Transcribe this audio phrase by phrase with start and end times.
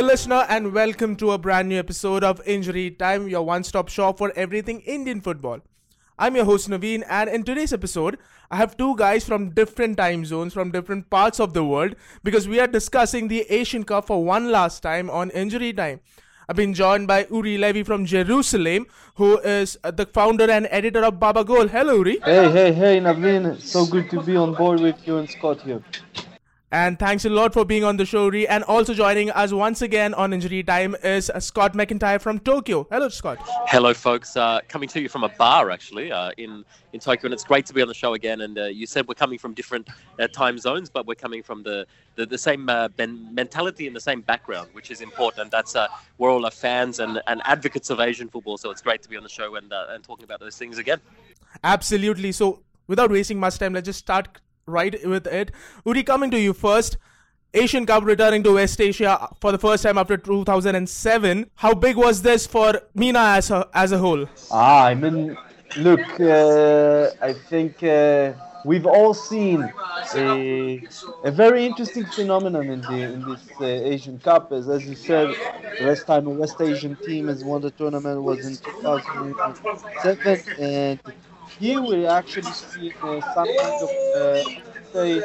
[0.00, 3.90] Hey, listener, and welcome to a brand new episode of Injury Time, your one stop
[3.90, 5.60] shop for everything Indian football.
[6.18, 8.16] I'm your host Naveen, and in today's episode,
[8.50, 12.48] I have two guys from different time zones, from different parts of the world, because
[12.48, 16.00] we are discussing the Asian Cup for one last time on Injury Time.
[16.48, 18.86] I've been joined by Uri Levy from Jerusalem,
[19.16, 21.68] who is the founder and editor of Babagol.
[21.68, 22.20] Hello, Uri.
[22.24, 23.60] Hey, hey, hey, Naveen.
[23.60, 25.82] So good to be on board with you and Scott here.
[26.72, 28.46] And thanks a lot for being on the show, Ree.
[28.46, 32.86] And also joining us once again on Injury Time is uh, Scott McIntyre from Tokyo.
[32.92, 33.38] Hello, Scott.
[33.66, 34.36] Hello, folks.
[34.36, 37.24] Uh, coming to you from a bar, actually, uh, in, in Tokyo.
[37.24, 38.42] And it's great to be on the show again.
[38.42, 39.88] And uh, you said we're coming from different
[40.20, 43.96] uh, time zones, but we're coming from the, the, the same uh, ben- mentality and
[43.96, 45.42] the same background, which is important.
[45.42, 45.74] And that's
[46.18, 48.58] we're all fans and, and advocates of Asian football.
[48.58, 51.00] So it's great to be on the show and, and talking about those things again.
[51.64, 52.30] Absolutely.
[52.30, 54.38] So without wasting much time, let's just start
[54.70, 55.52] right with it.
[55.84, 56.96] Uri, coming to you first.
[57.52, 61.50] Asian Cup returning to West Asia for the first time after 2007.
[61.56, 64.26] How big was this for MENA as a, as a whole?
[64.52, 65.36] Ah, I mean,
[65.76, 69.68] look, uh, I think uh, we've all seen
[70.14, 70.80] a,
[71.24, 74.52] a very interesting phenomenon in, the, in this uh, Asian Cup.
[74.52, 75.34] As, as you said,
[75.78, 81.00] the last time a West Asian team has won the tournament was in 2007, and
[81.58, 84.44] here we actually see uh, some kind of, uh,
[84.92, 85.24] say,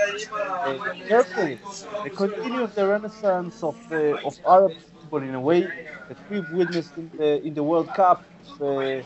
[0.63, 1.59] uh, carefully,
[2.03, 5.71] the continue of the renaissance of, uh, of Arab football in a way
[6.07, 8.25] that we've witnessed in the, in the World Cup.
[8.59, 9.01] Uh,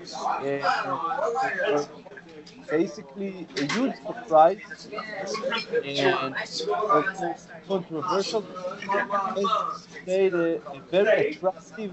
[2.69, 4.87] Basically a huge surprise
[5.83, 6.35] and
[7.67, 8.45] controversial.
[10.05, 11.91] Made a, a very attractive,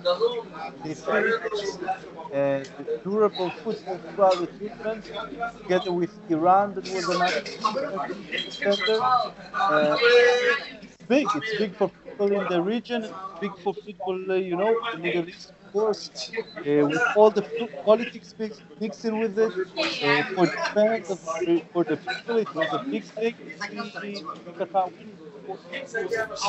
[0.83, 1.89] defensive,
[2.33, 2.69] and
[3.03, 5.05] durable football the tournament,
[5.59, 9.01] together with Iran, that was another defender.
[9.53, 9.97] Uh,
[11.09, 11.27] big.
[11.35, 15.29] It's big for people in the region, big for people, uh, you know, the Middle
[15.29, 16.11] East course,
[16.59, 17.43] uh, with all the
[17.85, 18.35] politics
[18.81, 21.07] mixing with it, uh, for the fans,
[21.73, 23.35] for the people, it was a big thing.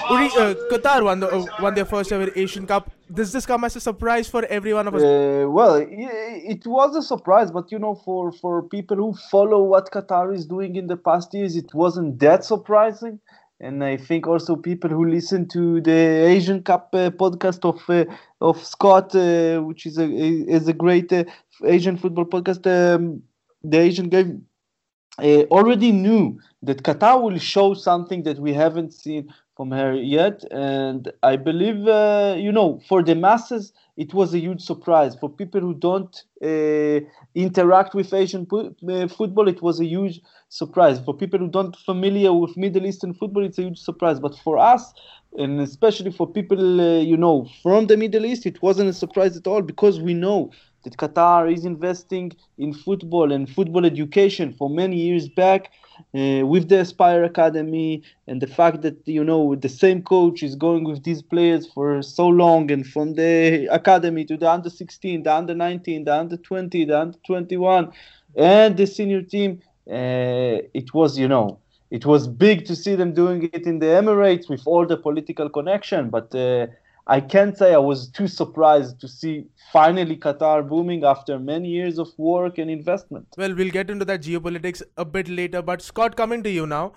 [0.10, 2.92] Uri, uh, Qatar won, the, uh, won their first ever Asian Cup.
[3.14, 5.04] Does this come as a surprise for every one of us?
[5.04, 9.64] Uh, well, it, it was a surprise, but you know, for, for people who follow
[9.64, 13.20] what Qatar is doing in the past years, it wasn't that surprising
[13.60, 18.06] and I think also people who listen to the Asian Cup uh, podcast of uh,
[18.42, 21.24] of Scott, uh, which is a is a great uh,
[21.66, 23.22] Asian football podcast, um,
[23.64, 24.46] the Asian game
[25.20, 30.44] uh, already knew that Qatar will show something that we haven't seen from her yet,
[30.52, 31.78] and I believe
[32.44, 36.24] you know for the masses it was a huge surprise for people who don't
[37.36, 39.48] interact with Asian football.
[39.48, 41.00] It was a huge surprise.
[41.00, 44.20] For people who don't familiar with Middle Eastern football, it's a huge surprise.
[44.20, 44.94] But for us,
[45.38, 49.36] and especially for people uh, you know from the Middle East, it wasn't a surprise
[49.36, 50.52] at all because we know
[50.84, 55.72] that Qatar is investing in football and football education for many years back.
[56.16, 60.56] Uh, with the Aspire Academy and the fact that you know the same coach is
[60.56, 65.24] going with these players for so long and from the academy to the under 16,
[65.24, 67.92] the under 19, the under 20, the under 21,
[68.36, 71.60] and the senior team uh, it was, you know,
[71.92, 75.50] it was big to see them doing it in the Emirates with all the political
[75.50, 76.68] connection, but uh,
[77.10, 82.00] I can't say I was too surprised to see finally Qatar booming after many years
[82.00, 83.28] of work and investment.
[83.38, 86.92] Well, we'll get into that geopolitics a bit later, but Scott, coming to you now.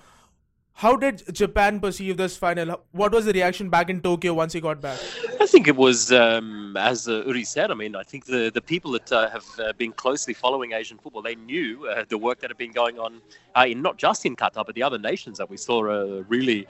[0.75, 2.81] How did Japan perceive this final?
[2.93, 4.99] What was the reaction back in Tokyo once he got back?
[5.41, 8.61] I think it was, um, as uh, Uri said, I mean, I think the, the
[8.61, 12.41] people that uh, have uh, been closely following Asian football, they knew uh, the work
[12.41, 13.21] that had been going on
[13.57, 16.67] uh, in not just in Qatar, but the other nations that we saw uh, really,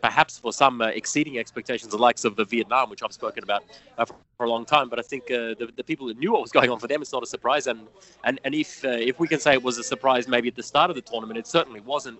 [0.00, 3.62] perhaps for some, exceeding expectations, the likes of the Vietnam, which I've spoken about
[3.96, 4.88] for, for, a long time.
[4.88, 7.12] But I think the, the people that knew what was going on for them, it's
[7.12, 7.66] not a surprise.
[7.66, 7.86] And
[8.24, 10.90] and, and if if we can say it was a surprise maybe at the start
[10.90, 12.18] of the tournament, it certainly wasn't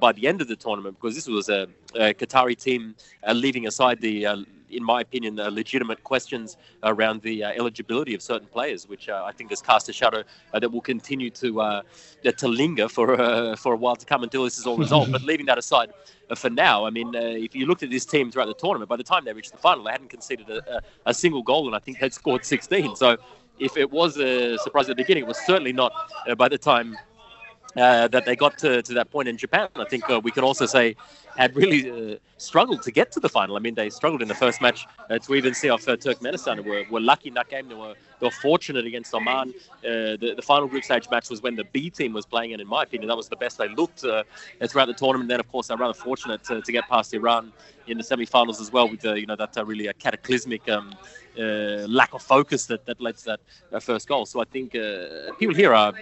[0.00, 2.94] by the end of the tournament because this was a, a Qatari team
[3.26, 4.36] uh, leaving aside the, uh,
[4.70, 9.50] in my opinion, uh, legitimate questions around the eligibility of certain players, which I think
[9.50, 11.82] has cast a shadow that will continue to
[12.36, 13.06] to linger for
[13.56, 15.12] for a while to come until this is all resolved.
[15.12, 15.92] but leaving that aside,
[16.34, 18.96] for now, I mean, uh, if you looked at this team throughout the tournament, by
[18.96, 21.76] the time they reached the final, they hadn't conceded a, a, a single goal, and
[21.76, 22.96] I think they'd scored 16.
[22.96, 23.16] So,
[23.58, 25.92] if it was a surprise at the beginning, it was certainly not
[26.28, 26.96] uh, by the time
[27.76, 29.68] uh, that they got to, to that point in Japan.
[29.76, 30.96] I think uh, we can also say
[31.36, 33.56] had really uh, struggled to get to the final.
[33.56, 36.62] I mean, they struggled in the first match uh, to even see off uh, Turkmenistan.
[36.62, 37.68] They were, were lucky in that game.
[37.68, 39.50] They were, they were fortunate against Oman.
[39.50, 42.62] Uh, the, the final group stage match was when the B team was playing, and
[42.62, 45.28] in my opinion, that was the best they looked throughout the tournament.
[45.28, 47.52] Then, of course, they're rather fortunate to, to get past Iran
[47.86, 50.94] in the semi-finals as well with you know that really a cataclysmic um,
[51.38, 53.40] uh, lack of focus that, that led to that,
[53.70, 54.26] that first goal.
[54.26, 55.92] So I think uh, people here are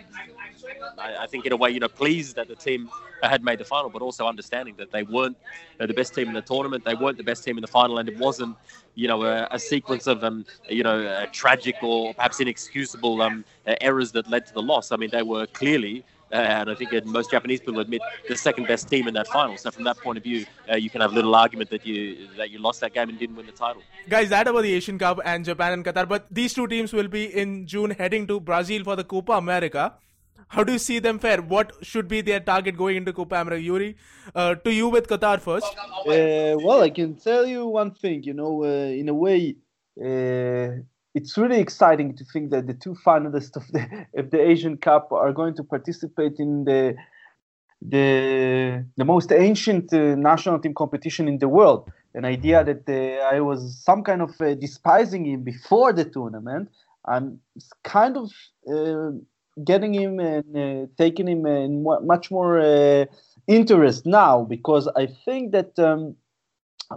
[0.98, 2.88] I, I, think in a way, you know, pleased that the team
[3.22, 5.36] had made the final, but also understanding that they weren't
[5.80, 6.84] uh, the best team in the tournament.
[6.84, 8.56] They weren't the best team in the final, and it wasn't,
[8.94, 13.44] you know, a, a sequence of, um, you know, tragic or perhaps inexcusable um,
[13.80, 14.92] errors that led to the loss.
[14.92, 16.04] I mean, they were clearly.
[16.32, 19.56] Uh, and I think most Japanese people admit the second best team in that final.
[19.58, 22.50] So from that point of view, uh, you can have little argument that you that
[22.50, 23.82] you lost that game and didn't win the title.
[24.08, 26.08] Guys, that about the Asian Cup and Japan and Qatar.
[26.08, 29.94] But these two teams will be in June heading to Brazil for the Copa America.
[30.48, 31.40] How do you see them fare?
[31.40, 33.62] What should be their target going into Copa America?
[33.62, 33.96] Uri,
[34.34, 35.66] uh, to you with Qatar first.
[35.66, 38.22] Uh, well, I can tell you one thing.
[38.22, 39.56] You know, uh, in a way,
[39.98, 40.82] uh,
[41.14, 45.12] it's really exciting to think that the two finalists of the of the Asian Cup
[45.12, 46.94] are going to participate in the
[47.80, 51.90] the the most ancient uh, national team competition in the world.
[52.14, 56.68] An idea that uh, I was some kind of despising him before the tournament.
[57.06, 57.40] I'm
[57.82, 58.30] kind of
[59.64, 63.06] getting him and uh, taking him in much more uh,
[63.46, 66.16] interest now because I think that um,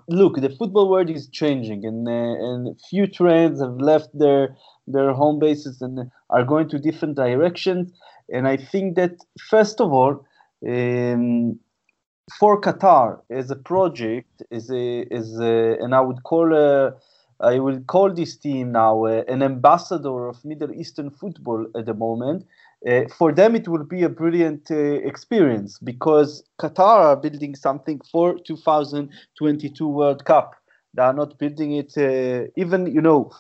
[0.08, 2.12] look the football world is changing and uh,
[2.48, 4.56] and few trends have left their
[4.88, 7.92] their home bases and are going to different directions
[8.30, 9.16] and I think that
[9.50, 10.26] first of all
[10.68, 11.60] um,
[12.40, 16.94] for Qatar as a project is a is a, and I would call a
[17.40, 21.94] I will call this team now uh, an ambassador of Middle Eastern football at the
[21.94, 22.46] moment.
[22.88, 28.00] Uh, for them, it will be a brilliant uh, experience because Qatar are building something
[28.12, 30.56] for 2022 World Cup.
[30.94, 33.32] They are not building it uh, even, you know,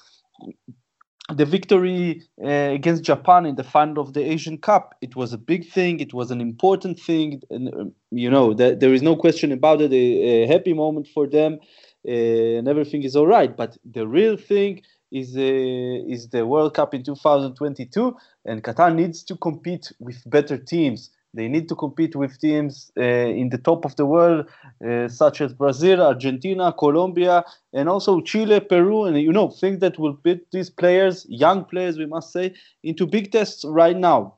[1.33, 4.95] the victory uh, against Japan in the final of the Asian Cup.
[5.01, 5.99] It was a big thing.
[5.99, 9.91] It was an important thing, and um, you know, there is no question about it.
[9.91, 11.59] A, a happy moment for them
[12.07, 13.55] uh, and everything is all right.
[13.55, 18.15] But the real thing is uh, is the World Cup in 2022,
[18.45, 21.11] and Qatar needs to compete with better teams.
[21.33, 24.47] They need to compete with teams uh, in the top of the world,
[24.87, 27.43] uh, such as Brazil, Argentina, Colombia,
[27.73, 31.97] and also Chile, Peru, and you know things that will put these players, young players,
[31.97, 32.53] we must say,
[32.83, 34.35] into big tests right now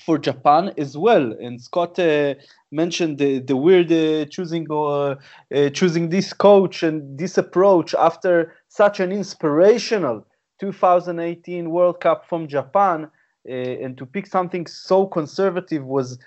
[0.00, 1.32] for Japan as well.
[1.40, 2.34] And Scott uh,
[2.70, 5.16] mentioned the, the weird uh, choosing uh,
[5.54, 10.26] uh, choosing this coach and this approach after such an inspirational
[10.60, 13.10] 2018 World Cup from Japan,
[13.48, 16.18] uh, and to pick something so conservative was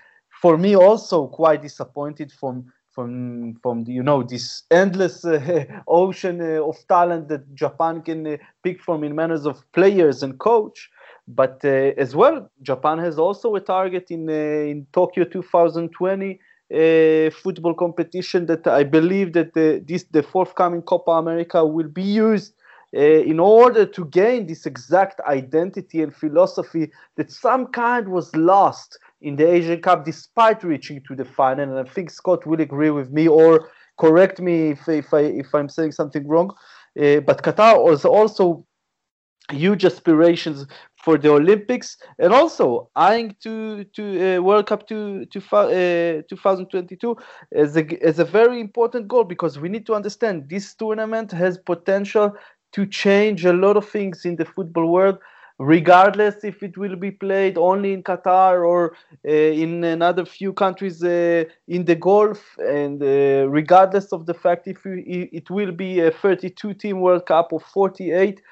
[0.42, 6.76] for me also quite disappointed from from from you know this endless uh, ocean of
[6.88, 10.90] talent that Japan can pick from in manners of players and coach.
[11.28, 16.38] But uh, as well, Japan has also a target in uh, in Tokyo 2020
[16.72, 22.02] uh, football competition that I believe that the, this the forthcoming Copa America will be
[22.02, 22.54] used
[22.96, 28.98] uh, in order to gain this exact identity and philosophy that some kind was lost
[29.20, 31.76] in the Asian Cup despite reaching to the final.
[31.76, 33.68] And I think Scott will agree with me or
[33.98, 36.50] correct me if if I if I'm saying something wrong.
[36.96, 38.64] Uh, but Qatar was also
[39.52, 40.66] huge aspirations
[41.06, 47.16] for the Olympics and also eyeing to to uh, World Cup to, to uh, 2022
[47.52, 51.58] as a as a very important goal because we need to understand this tournament has
[51.58, 52.34] potential
[52.72, 55.18] to change a lot of things in the football world
[55.58, 58.96] regardless if it will be played only in Qatar or
[59.26, 64.66] uh, in another few countries uh, in the Gulf, and uh, regardless of the fact
[64.66, 68.42] if it will be a 32 team World Cup or 48,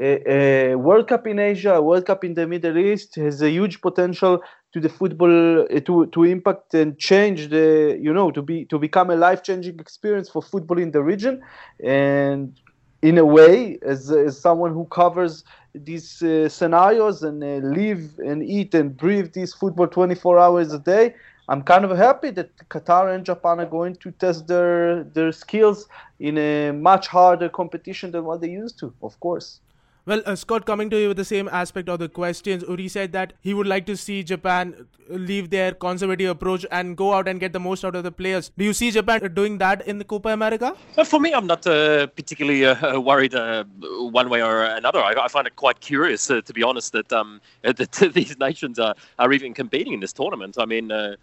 [0.00, 4.40] a, World Cup in Asia, World Cup in the Middle East has a huge potential
[4.72, 8.78] to the football uh, to to impact and change the you know to be to
[8.78, 11.42] become a life changing experience for football in the region.
[11.84, 12.58] And
[13.02, 15.44] in a way as, as someone who covers
[15.74, 17.40] these uh, scenarios and
[17.74, 21.14] live and eat and breathe this football 24 hours a day
[21.48, 25.88] i'm kind of happy that qatar and japan are going to test their their skills
[26.20, 29.60] in a much harder competition than what they used to of course
[30.04, 33.12] Well, uh, Scott, coming to you with the same aspect of the questions, Uri said
[33.12, 37.38] that he would like to see Japan leave their conservative approach and go out and
[37.38, 38.50] get the most out of the players.
[38.58, 40.74] Do you see Japan doing that in the Copa America?
[40.98, 43.62] Uh, for me, I'm not uh, particularly uh, worried uh,
[44.10, 44.98] one way or another.
[44.98, 48.80] I, I, find it quite curious, uh, to be honest, that, um, that these nations
[48.80, 50.56] are, are even competing in this tournament.
[50.58, 51.14] I mean, uh,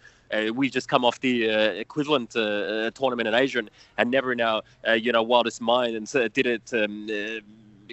[0.54, 4.40] we've just come off the uh, equivalent uh, tournament in Asia and, and never in
[4.40, 4.62] our
[4.96, 7.08] you know wildest mind and did it um,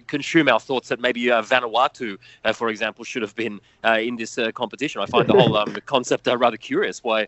[0.07, 4.15] consume our thoughts that maybe uh, Vanuatu, uh, for example, should have been uh, in
[4.15, 5.01] this uh, competition.
[5.01, 7.03] I find the whole um, concept uh, rather curious.
[7.03, 7.27] Why,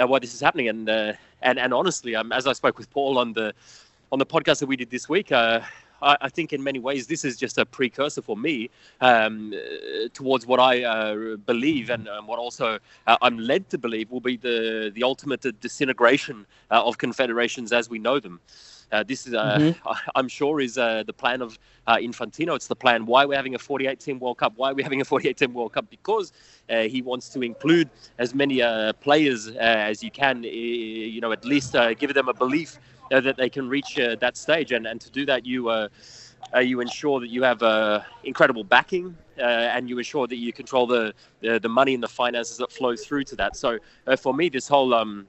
[0.00, 0.68] uh, why this is happening?
[0.68, 3.54] And and and honestly, um, as I spoke with Paul on the
[4.12, 5.32] on the podcast that we did this week.
[6.02, 8.68] I, think in many ways this is just a precursor for me
[9.00, 9.54] um,
[10.12, 11.14] towards what I
[11.46, 16.44] believe and um, what also I'm led to believe will be the the ultimate disintegration
[16.70, 18.40] of confederations as we know them.
[18.94, 19.92] Uh, this is, uh, mm-hmm.
[20.14, 21.58] I'm sure, is uh, the plan of
[21.88, 22.54] uh, Infantino.
[22.54, 24.52] It's the plan why we're having a 48 team World Cup.
[24.56, 25.90] Why we're we having a 48 team World Cup?
[25.90, 26.32] Because
[26.70, 30.44] uh, he wants to include as many uh, players as you can.
[30.44, 32.78] you know, at least give them a belief
[33.10, 34.70] that they can reach that stage.
[34.72, 35.68] And, and to do that, you
[36.54, 40.52] uh, you ensure that you have uh, incredible backing uh, and you ensure that you
[40.52, 43.56] control the, the, the money and the finances that flow through to that.
[43.56, 43.78] So
[44.18, 45.26] for me, this whole um,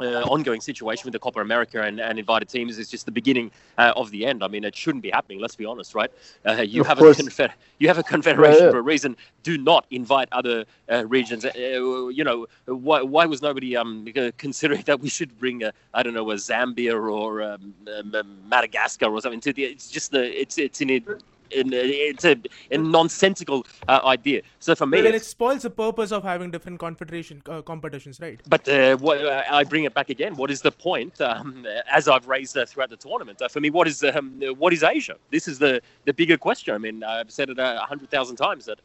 [0.00, 3.50] uh, ongoing situation with the Copa America and, and invited teams is just the beginning
[3.78, 4.42] uh, of the end.
[4.42, 5.40] I mean, it shouldn't be happening.
[5.40, 6.10] Let's be honest, right?
[6.46, 7.18] Uh, you of have course.
[7.18, 8.70] a confer- you have a confederation yeah, yeah.
[8.70, 9.16] for a reason.
[9.42, 11.44] Do not invite other uh, regions.
[11.44, 14.06] Uh, you know, why, why was nobody um,
[14.38, 17.74] considering that we should bring a, I don't know a Zambia or um,
[18.14, 19.64] um, Madagascar or something to the?
[19.64, 21.04] It's just the it's it's in it
[21.54, 22.36] it's a,
[22.70, 24.42] a nonsensical uh, idea.
[24.58, 28.40] So for me, well, it spoils the purpose of having different confederation uh, competitions, right?
[28.48, 30.36] But uh, what, uh, I bring it back again.
[30.36, 31.20] What is the point?
[31.20, 34.72] Um, as I've raised uh, throughout the tournament, uh, for me, what is um, what
[34.72, 35.16] is Asia?
[35.30, 36.74] This is the the bigger question.
[36.74, 38.80] I mean, I've said it a hundred thousand times that,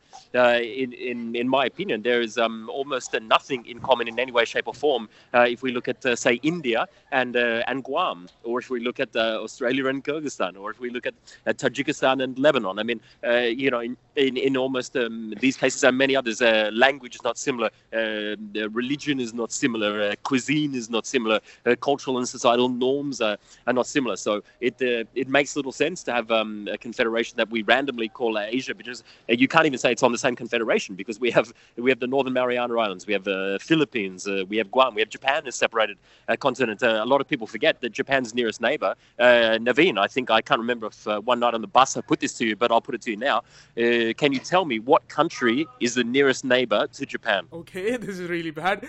[0.61, 4.45] in in in my opinion, there is um, almost nothing in common in any way,
[4.45, 5.09] shape, or form.
[5.33, 9.87] if we look at say India and and Guam, or if we look at Australia
[9.87, 12.79] and Kyrgyzstan, or if we look at Tajikistan and Lebanon Lebanon.
[12.79, 16.41] I mean, uh, you know, in, in, in almost um, these cases and many others,
[16.41, 18.35] uh, language is not similar, uh,
[18.71, 23.37] religion is not similar, uh, cuisine is not similar, uh, cultural and societal norms are,
[23.67, 24.15] are not similar.
[24.15, 28.37] So it it makes little sense to have um, a confederation that we randomly call
[28.39, 31.89] Asia because you can't even say it's on the same confederation because we have we
[31.91, 35.45] have the Northern Mariana Islands, we have the Philippines, we have Guam, we have Japan
[35.47, 35.97] as separated
[36.39, 36.81] continent.
[36.81, 40.87] a lot of people forget that Japan's nearest neighbor, Naveen, I think I can't remember
[40.87, 43.01] if one night on the bus I put this to you, but I'll put it
[43.03, 43.37] to you now.
[43.77, 47.47] Uh, can you tell me what country is the nearest neighbor to Japan?
[47.51, 48.87] Okay, this is really bad.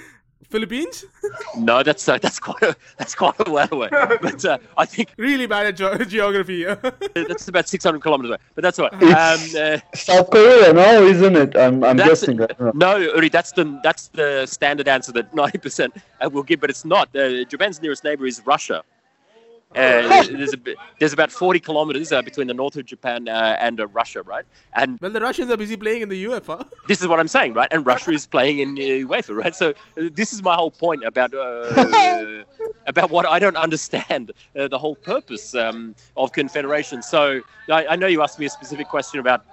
[0.49, 1.05] Philippines?
[1.59, 3.89] no, that's uh, that's quite a that's quite a way away.
[3.91, 6.65] But uh, I think really bad at ge- geography.
[7.15, 8.39] that's about six hundred kilometers away.
[8.55, 9.03] But that's all right.
[9.03, 11.57] Um, uh, South Korea, no, isn't it?
[11.57, 12.41] I'm, I'm guessing.
[12.75, 15.95] no, Uri, that's the that's the standard answer that ninety percent
[16.33, 17.15] will give, but it's not.
[17.15, 18.83] Uh, Japan's nearest neighbor is Russia.
[19.75, 20.59] Uh, there's, a,
[20.99, 24.45] there's about 40 kilometers uh, between the north of Japan uh, and uh, Russia, right?
[24.73, 26.67] And well, the Russians are busy playing in the UEFA.
[26.89, 27.69] This is what I'm saying, right?
[27.71, 29.55] And Russia is playing in UEFA, right?
[29.55, 32.45] So uh, this is my whole point about uh,
[32.87, 37.03] about what I don't understand the whole purpose um, of confederation.
[37.03, 39.45] So I, I, know you asked me a specific question about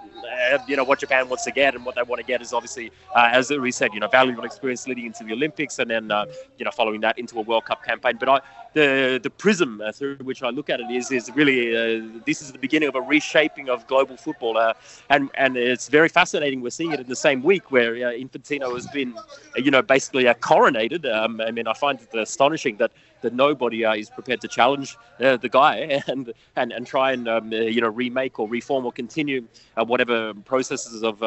[0.68, 2.92] you know what Japan wants to get, and what they want to get is obviously,
[3.14, 6.10] as we said, you know, valuable experience leading into the Olympics, and then
[6.58, 8.16] you know following that into a World Cup campaign.
[8.18, 8.40] But I
[8.76, 12.42] the the prism uh, through which I look at it is is really uh, this
[12.42, 14.74] is the beginning of a reshaping of global football, uh,
[15.08, 16.60] and and it's very fascinating.
[16.60, 19.22] We're seeing it in the same week where uh, Infantino has been, uh,
[19.56, 21.10] you know, basically uh, coronated.
[21.10, 22.92] Um, I mean, I find it astonishing that
[23.22, 27.80] that nobody is prepared to challenge the guy and and and try and um, you
[27.80, 29.46] know remake or reform or continue
[29.76, 31.22] whatever processes of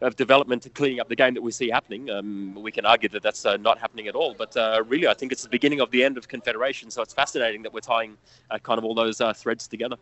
[0.00, 2.10] of development and cleaning up the game that we see happening.
[2.10, 5.14] Um, we can argue that that's uh, not happening at all, but uh, really, I
[5.14, 6.90] think it's the beginning of the end of Confederation.
[6.90, 8.16] So it's fascinating that we're tying
[8.50, 9.96] uh, kind of all those uh, threads together.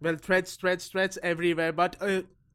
[0.00, 1.96] Well, threads, threads, threads everywhere, but.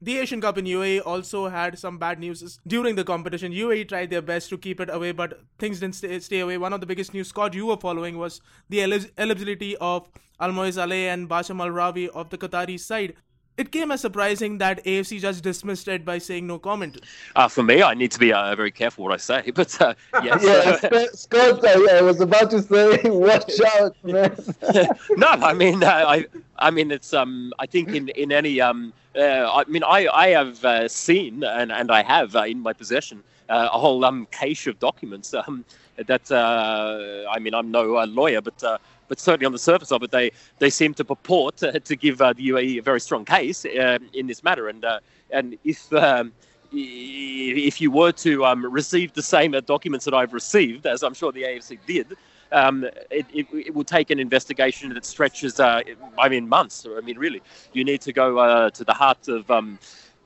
[0.01, 3.51] The Asian Cup in UAE also had some bad news during the competition.
[3.51, 6.57] UAE tried their best to keep it away, but things didn't stay, stay away.
[6.57, 8.39] One of the biggest news, Scott, you were following was
[8.69, 8.81] the
[9.17, 10.07] eligibility of
[10.39, 13.15] Almoez Ali and Bassam Al Rawi of the Qatari side
[13.59, 17.01] it came as surprising that AFC just dismissed it by saying no comment.
[17.35, 19.93] Uh, for me, I need to be uh, very careful what I say, but uh,
[20.23, 20.41] yes.
[20.41, 24.35] yeah, Scott, I, was about to say, watch out, man.
[25.17, 26.25] no, I mean, uh, I,
[26.57, 30.27] I mean, it's um, I think in in any um, uh, I mean, I I
[30.29, 34.77] have uh, seen and and I have in my possession a whole um cache of
[34.79, 35.65] documents um
[35.97, 38.63] that I mean, I'm no lawyer, but
[39.09, 42.21] but certainly on the surface of it, they they seem to purport uh, to give
[42.21, 44.69] uh, the UAE a very strong case uh, in this matter.
[44.69, 44.99] And uh,
[45.31, 46.31] and if um,
[46.71, 51.31] if you were to um, receive the same documents that I've received, as I'm sure
[51.31, 52.15] the AFC did,
[52.51, 55.81] um, it, it, it, will take an investigation that stretches, uh,
[56.17, 56.85] I mean, months.
[56.87, 57.41] I mean, really,
[57.73, 59.49] you need to go uh, to the heart of.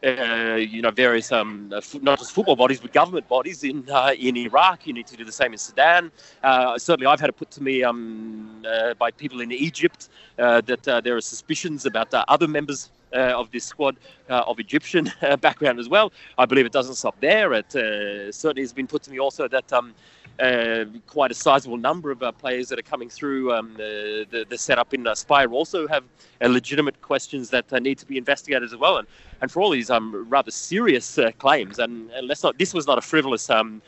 [0.04, 4.12] Uh, you know, various um, uh, not just football bodies, but government bodies in uh,
[4.20, 4.86] in Iraq.
[4.86, 6.12] You need to do the same in Sudan.
[6.44, 11.02] Uh, certainly, I've had it put to me um, uh, by people in Egypt that
[11.06, 13.96] there are suspicions about other members of this squad
[14.28, 16.12] of Egyptian background as well.
[16.38, 17.54] I believe it doesn't stop there.
[17.54, 19.72] It certainly has been put to me also that.
[19.72, 19.94] Um,
[20.40, 24.46] uh, quite a sizable number of uh, players that are coming through um, the, the,
[24.50, 26.04] the, setup in uh, Aspire also have
[26.42, 28.98] uh, legitimate questions that uh, need to be investigated as well.
[28.98, 29.08] And,
[29.42, 32.88] and for all these um, rather serious uh, claims, and, and, let's not, this was
[32.88, 33.82] not a frivolous um,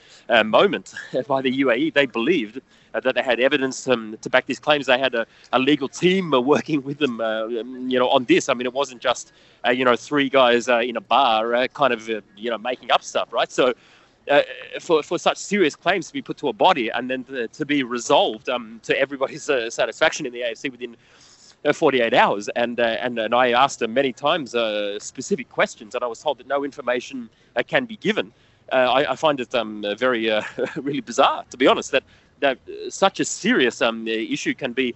[0.45, 0.93] moment
[1.27, 1.93] by the UAE.
[1.93, 2.61] They believed
[2.93, 4.85] that they had evidence um, to back these claims.
[4.85, 8.49] They had a, a legal team working with them, um, you know, on this.
[8.49, 9.33] I mean, it wasn't just,
[9.73, 13.51] you know, three guys in a bar kind of, you know, making up stuff, right?
[13.51, 13.73] So
[14.29, 14.41] uh,
[14.79, 17.65] for, for such serious claims to be put to a body and then to, to
[17.65, 20.97] be resolved um, to everybody's uh, satisfaction in the AFC within
[21.63, 22.49] uh, 48 hours.
[22.55, 26.21] And, uh, and, and I asked them many times uh, specific questions, and I was
[26.21, 28.31] told that no information uh, can be given.
[28.71, 30.27] I, I, find it um, very,
[30.75, 32.03] really bizarre, to be honest, that,
[32.39, 32.57] that
[32.89, 34.95] such a serious um, issue can be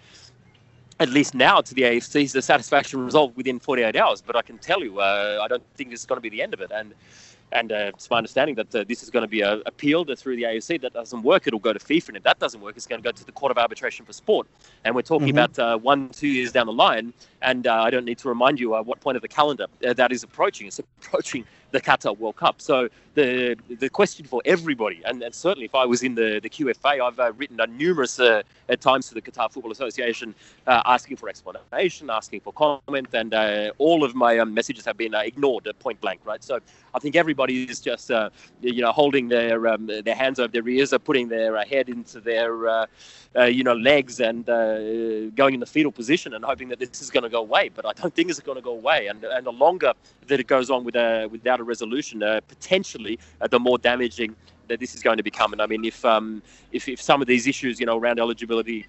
[1.00, 4.24] at least now to the AFC's the satisfaction resolved within 48 hours.
[4.26, 6.56] But I can tell you, I don't think this is going to be the end
[6.56, 6.72] of it.
[6.74, 6.96] And
[7.52, 10.36] and uh, it's my understanding that uh, this is going to be uh, appealed through
[10.36, 10.82] the AFC.
[10.82, 12.10] That doesn't work, it'll go to FIFA.
[12.10, 14.14] And if that doesn't work, it's going to go to the Court of Arbitration for
[14.14, 14.48] Sport.
[14.86, 15.38] And we're talking mm-hmm.
[15.38, 17.14] about uh, one, two years down the line.
[17.42, 20.12] And uh, I don't need to remind you uh, what point of the calendar that
[20.12, 20.68] is approaching.
[20.68, 22.62] It's approaching the Qatar World Cup.
[22.62, 26.50] So the the question for everybody, and, and certainly if I was in the, the
[26.50, 30.34] QFA, I've uh, written uh, numerous uh, at times to the Qatar Football Association
[30.68, 34.98] uh, asking for explanation, asking for comment, and uh, all of my um, messages have
[34.98, 36.44] been uh, ignored point blank, right?
[36.44, 36.60] So
[36.94, 38.10] I think everybody is just
[38.62, 42.20] you know holding their um, their hands over their ears, or putting their head into
[42.20, 42.88] their
[43.48, 44.46] you know legs and
[45.36, 47.70] going in the fetal position and hoping that this is going to go away.
[47.70, 49.94] But I don't think it's going to go away, and and the longer
[50.30, 50.96] that it goes on with
[51.32, 54.36] without a resolution, potentially uh, the more damaging
[54.70, 55.52] that this is going to become.
[55.52, 58.86] And I mean, if um, if, if some of these issues, you know, around eligibility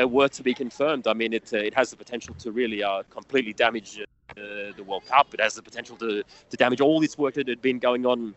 [0.00, 2.82] uh, were to be confirmed, I mean, it uh, it has the potential to really
[2.82, 4.34] uh, completely damage uh,
[4.76, 5.32] the World Cup.
[5.32, 8.34] It has the potential to to damage all this work that had been going on.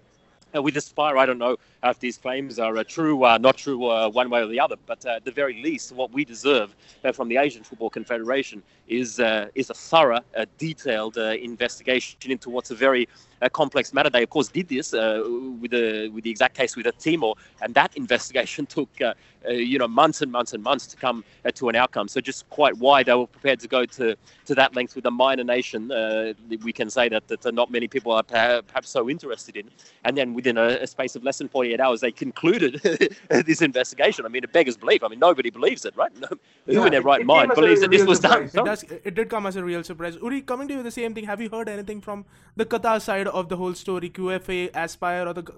[0.56, 3.86] Uh, with Aspire, I don't know if these claims are uh, true, uh, not true,
[3.90, 4.76] uh, one way or the other.
[4.86, 6.76] But at the very least, what we deserve
[7.14, 9.20] from the Asian Football Confederation is
[9.56, 10.20] is a thorough,
[10.58, 13.08] detailed investigation into what's a very
[13.42, 14.10] a complex matter.
[14.10, 15.24] They, of course, did this uh,
[15.60, 19.14] with the with the exact case with a Timor, and that investigation took uh,
[19.48, 22.08] uh, you know months and months and months to come uh, to an outcome.
[22.08, 24.16] So just quite why they were prepared to go to,
[24.46, 27.88] to that length with a minor nation, uh, we can say that that not many
[27.88, 29.70] people are perhaps so interested in.
[30.06, 32.82] And then within a, a space of less than 48 hours, they concluded
[33.30, 34.26] this investigation.
[34.26, 35.04] I mean, it beggars belief.
[35.04, 36.12] I mean, nobody believes it, right?
[36.20, 36.28] No,
[36.66, 38.44] yeah, who in their right mind believes that this was done?
[38.44, 40.18] It, does, it did come as a real surprise.
[40.22, 41.26] Uri, coming to you the same thing.
[41.26, 45.34] Have you heard anything from the Qatar side of the whole story, QFA, Aspire, or
[45.34, 45.52] the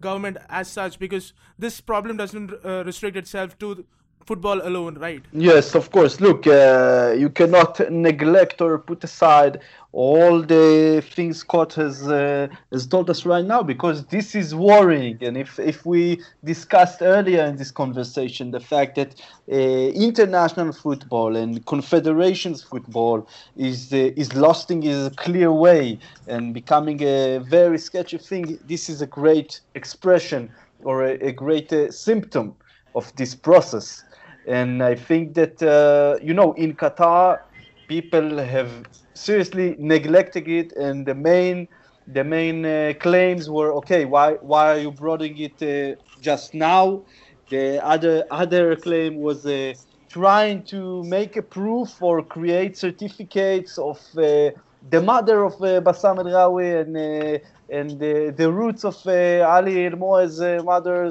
[0.00, 0.98] government as such?
[0.98, 3.84] Because this problem doesn't uh, restrict itself to
[4.26, 5.24] football alone, right?
[5.32, 6.20] Yes, of course.
[6.20, 9.60] Look, uh, you cannot neglect or put aside
[9.92, 15.16] all the things Scott has uh, has told us right now because this is worrying.
[15.22, 19.10] And if if we discussed earlier in this conversation the fact that
[19.50, 27.02] uh, international football and confederations football is uh, is in a clear way and becoming
[27.02, 30.50] a very sketchy thing, this is a great expression
[30.84, 32.54] or a, a great uh, symptom
[32.94, 34.02] of this process.
[34.46, 37.40] And I think that, uh, you know, in Qatar,
[37.88, 38.70] people have
[39.14, 40.72] seriously neglected it.
[40.76, 41.68] And the main,
[42.06, 47.04] the main uh, claims were, okay, why, why are you bringing it uh, just now?
[47.50, 49.74] The other, other claim was uh,
[50.08, 54.50] trying to make a proof or create certificates of uh,
[54.88, 57.98] the mother of uh, Bassam El Rawi and, uh, and
[58.36, 61.10] the roots of Ali El Elmo's mother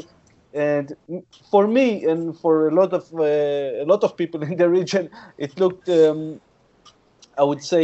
[0.56, 0.96] and
[1.52, 5.10] for me and for a lot of uh, a lot of people in the region,
[5.38, 6.40] it looked, um,
[7.38, 7.84] I would say,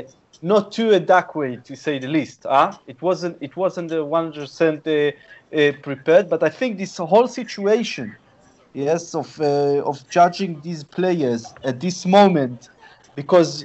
[0.00, 0.02] uh,
[0.42, 2.44] not too adequate to say the least.
[2.44, 2.76] Huh?
[2.86, 5.12] It wasn't it wasn't one percent uh,
[5.82, 8.16] prepared, but I think this whole situation,
[8.74, 12.68] yes, of uh, of judging these players at this moment,
[13.14, 13.64] because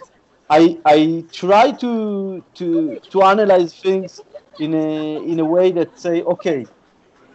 [0.49, 4.21] I I try to to to analyze things
[4.59, 6.67] in a in a way that say okay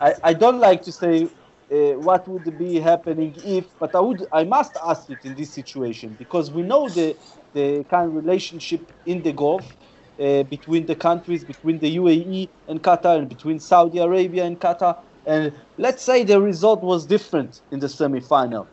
[0.01, 1.31] I, I don't like to say
[1.73, 3.67] uh, what would be happening if.
[3.79, 7.17] But I would, I must ask it in this situation because we know the
[7.53, 9.77] the kind of relationship in the Gulf
[10.21, 14.97] uh, between the countries, between the UAE and Qatar, and between Saudi Arabia and Qatar.
[15.25, 18.71] And let's say the result was different in the semi-final,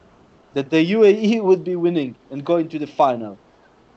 [0.53, 3.39] that the UAE would be winning and going to the final.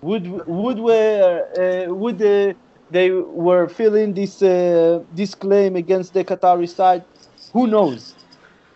[0.03, 2.55] Would would were uh, would uh,
[2.91, 7.05] they were feeling this uh, this claim against the Qatari side?
[7.59, 8.15] Who knows?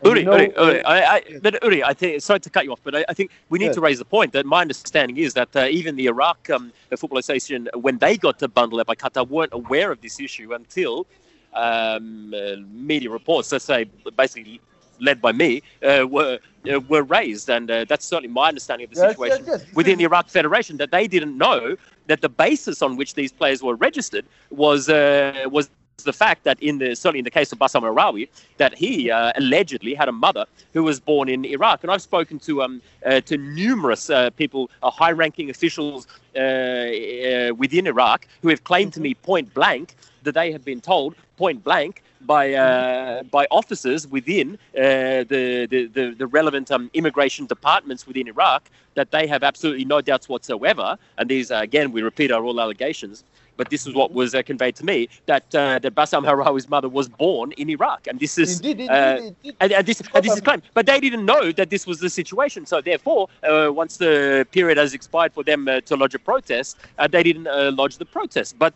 [0.04, 2.80] Uri, know, Uri, Uri, I, I, but Uri, I think sorry to cut you off,
[2.82, 3.72] but I, I think we need yeah.
[3.72, 7.18] to raise the point that my understanding is that uh, even the Iraq um, Football
[7.18, 11.06] Association, when they got to bundle up by Qatar, weren't aware of this issue until
[11.54, 13.84] um, uh, media reports, let's say,
[14.16, 14.60] basically
[15.00, 16.38] led by me, uh, were
[16.72, 19.74] uh, were raised, and uh, that's certainly my understanding of the yes, situation yes, yes.
[19.74, 23.62] within the Iraq Federation that they didn't know that the basis on which these players
[23.62, 25.70] were registered was uh, was
[26.04, 29.10] the fact that in the certainly in the case of Bassam Al Rawi, that he
[29.10, 32.82] uh, allegedly had a mother who was born in Iraq, and I've spoken to um
[33.06, 38.92] uh, to numerous uh, people, uh, high-ranking officials uh, uh, within Iraq, who have claimed
[38.94, 44.06] to me point blank that they have been told point blank by uh, by officers
[44.06, 48.62] within uh, the, the, the the relevant um, immigration departments within Iraq
[48.94, 50.98] that they have absolutely no doubts whatsoever.
[51.18, 53.24] And these, uh, again, we repeat, are all allegations
[53.56, 56.68] but this is what was uh, conveyed to me that uh, that Bassam Al Rawi's
[56.68, 59.56] mother was born in Iraq, and this is indeed, indeed, uh, indeed.
[59.60, 62.10] And, and, this and this is claimed, but they didn't know that this was the
[62.10, 62.66] situation.
[62.66, 66.76] So therefore, uh, once the period has expired for them uh, to lodge a protest,
[66.98, 67.44] uh, they didn't
[67.76, 68.58] lodge the protest.
[68.58, 68.74] But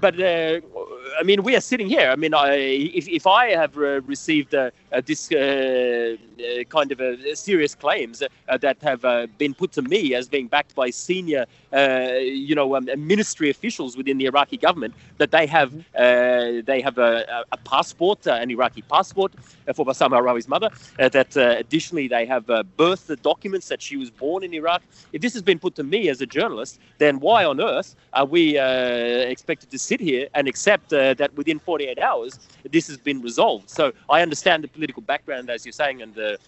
[0.00, 0.60] but uh,
[1.18, 2.10] I mean, we are sitting here.
[2.10, 4.70] I mean, I, if, if I have uh, received uh,
[5.04, 7.00] this uh, uh, kind of
[7.36, 9.02] serious claims uh, that have
[9.38, 14.18] been put to me as being backed by senior, you know, um, ministry officials within
[14.18, 19.32] the Iraqi government, that they have they have a, a passport, an Iraqi passport
[19.74, 20.70] for Bassam Al Rawi's mother.
[20.98, 24.82] that additionally they have birth documents that she was born in Iraq.
[25.12, 28.26] If this has been put to me as a journalist, then why on earth are
[28.26, 32.38] we expected to sit here and accept that within 48 hours
[32.70, 33.70] this has been resolved?
[33.70, 36.38] So I understand the political background, as you're saying, and the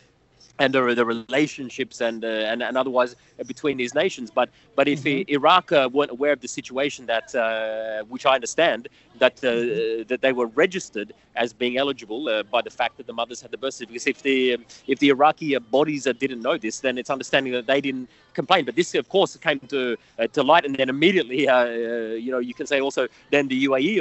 [0.58, 4.30] and the, the relationships and, uh, and and otherwise between these nations.
[4.30, 5.30] But but if mm-hmm.
[5.30, 10.02] Iraq uh, weren't aware of the situation that, uh, which I understand, that uh, mm-hmm.
[10.08, 13.50] that they were registered as being eligible uh, by the fact that the mothers had
[13.50, 14.06] the birth certificates.
[14.06, 18.08] If the if the Iraqi bodies didn't know this, then it's understanding that they didn't
[18.40, 18.62] complain.
[18.68, 19.80] But this, of course, came to
[20.18, 23.02] uh, to light, and then immediately, uh, uh, you know, you can say also
[23.34, 23.92] then the UAE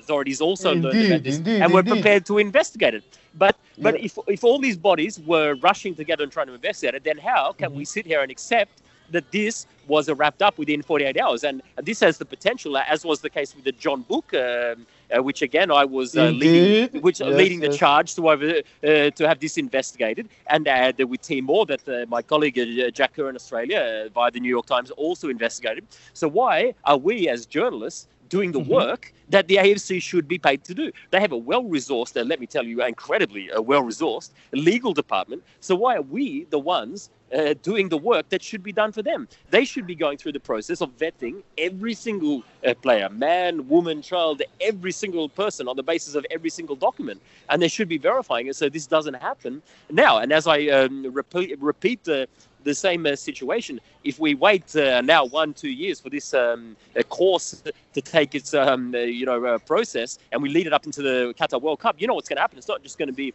[0.00, 1.94] authorities also indeed, learned about this indeed, and were indeed.
[1.96, 3.04] prepared to investigate it.
[3.42, 3.54] But
[3.86, 4.06] but yeah.
[4.06, 7.44] if if all these bodies were rushing together and trying to investigate it, then how
[7.52, 7.78] can mm-hmm.
[7.78, 8.74] we sit here and accept
[9.10, 11.44] that this was wrapped up within 48 hours?
[11.44, 14.32] And this has the potential, as was the case with the John Book.
[14.34, 17.72] Um, uh, which again I was uh, leading, which yes, leading yes.
[17.72, 22.06] the charge to over uh, to have this investigated, and uh, with Timor that uh,
[22.08, 25.86] my colleague uh, Jack Kerr in Australia via the New York Times also investigated.
[26.12, 28.72] So why are we as journalists doing the mm-hmm.
[28.72, 30.90] work that the AFC should be paid to do.
[31.10, 35.42] They have a well resourced, and let me tell you, incredibly well resourced legal department.
[35.60, 39.02] So why are we the ones uh, doing the work that should be done for
[39.02, 39.28] them?
[39.50, 44.00] They should be going through the process of vetting every single uh, player, man, woman,
[44.00, 47.98] child, every single person on the basis of every single document, and they should be
[47.98, 50.18] verifying it so this doesn't happen now.
[50.18, 52.28] And as I um, repeat, repeat the
[52.64, 53.80] the same uh, situation.
[54.04, 56.76] If we wait uh, now one, two years for this um,
[57.08, 57.62] course
[57.94, 61.02] to take its um, uh, you know uh, process, and we lead it up into
[61.02, 62.58] the Qatar World Cup, you know what's going to happen.
[62.58, 63.32] It's not just going to be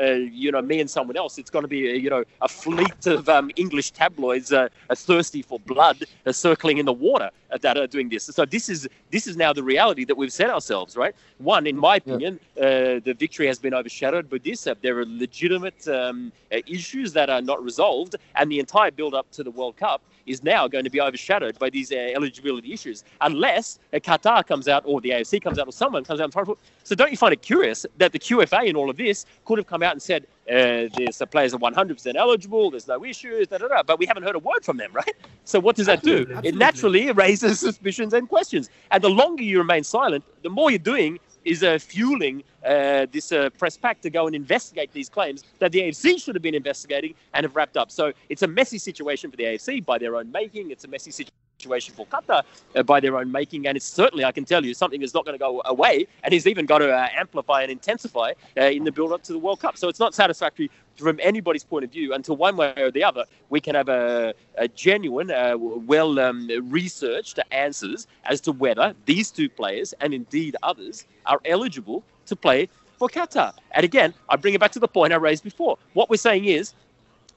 [0.00, 1.38] uh, you know, me and someone else.
[1.38, 5.42] It's going to be, uh, you know, a fleet of um, English tabloids uh, thirsty
[5.42, 7.30] for blood uh, circling in the water
[7.60, 8.24] that are doing this.
[8.24, 11.14] So this is this is now the reality that we've set ourselves, right?
[11.38, 12.98] One, in my opinion, yeah.
[12.98, 14.66] the victory has been overshadowed by this.
[14.82, 19.50] there are legitimate um, issues that are not resolved, and the entire build-up to the
[19.50, 24.46] World Cup is now going to be overshadowed by these uh, eligibility issues, unless Qatar
[24.46, 26.56] comes out or the AFC comes out or someone comes out and.
[26.84, 29.66] So don't you find it curious that the QFA in all of this could have
[29.66, 33.66] come out and said uh, the players are 100% eligible, there's no issues, da, da,
[33.66, 35.14] da, but we haven't heard a word from them, right?
[35.44, 36.20] So what does that do?
[36.20, 36.48] Absolutely.
[36.48, 38.70] It naturally raises suspicions and questions.
[38.90, 43.30] And the longer you remain silent, the more you're doing is uh, fueling uh, this
[43.32, 46.54] uh, press pack to go and investigate these claims that the AFC should have been
[46.54, 47.90] investigating and have wrapped up.
[47.90, 50.72] So it's a messy situation for the AFC by their own making.
[50.72, 52.42] It's a messy situation for Qatar
[52.74, 53.68] uh, by their own making.
[53.68, 56.34] And it's certainly, I can tell you, something that's not going to go away and
[56.34, 59.38] is even got to uh, amplify and intensify uh, in the build up to the
[59.38, 59.78] World Cup.
[59.78, 63.24] So it's not satisfactory from anybody's point of view until one way or the other
[63.50, 69.30] we can have a, a genuine, uh, well um, researched answers as to whether these
[69.30, 73.52] two players and indeed others are eligible to play for Qatar.
[73.72, 75.78] And again, I bring it back to the point I raised before.
[75.92, 76.72] What we're saying is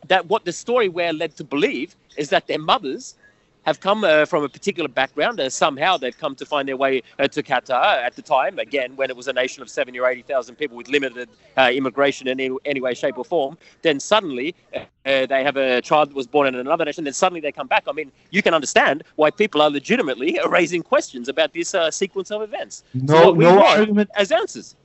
[0.08, 3.16] that what the story we're led to believe is that their mothers
[3.70, 5.40] have come uh, from a particular background.
[5.40, 8.96] Uh, somehow they've come to find their way uh, to Qatar at the time, again,
[8.96, 12.40] when it was a nation of 70 or 80,000 people with limited uh, immigration in
[12.40, 13.58] any, any, way, shape, or form.
[13.84, 17.04] Then suddenly uh, they have a child that was born in another nation.
[17.04, 17.84] Then suddenly they come back.
[17.88, 22.32] I mean, you can understand why people are legitimately raising questions about this uh, sequence
[22.32, 22.84] of events.
[22.96, 24.76] No, so no argument as answers.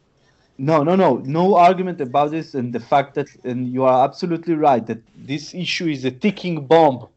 [0.56, 4.54] No, no, no, no argument about this, and the fact that, and you are absolutely
[4.54, 7.08] right that this issue is a ticking bomb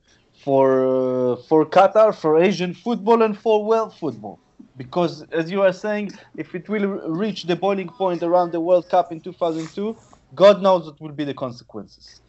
[0.47, 4.41] for uh, for Qatar, for Asian football, and for world football.
[4.77, 6.87] Because as you are saying, if it will
[7.23, 9.97] reach the boiling point around the World Cup in 2002,
[10.35, 12.21] God knows what will be the consequences.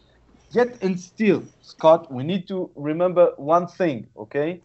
[0.52, 4.62] Yet and still, Scott, we need to remember one thing, okay?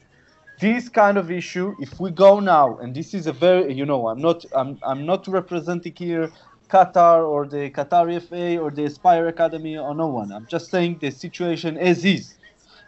[0.62, 4.08] This kind of issue, if we go now, and this is a very, you know,
[4.10, 6.34] I'm not, I'm, I'm not representing here
[6.72, 10.32] Qatar or the Qatari FA or the Aspire Academy or no one.
[10.32, 12.36] I'm just saying the situation as is.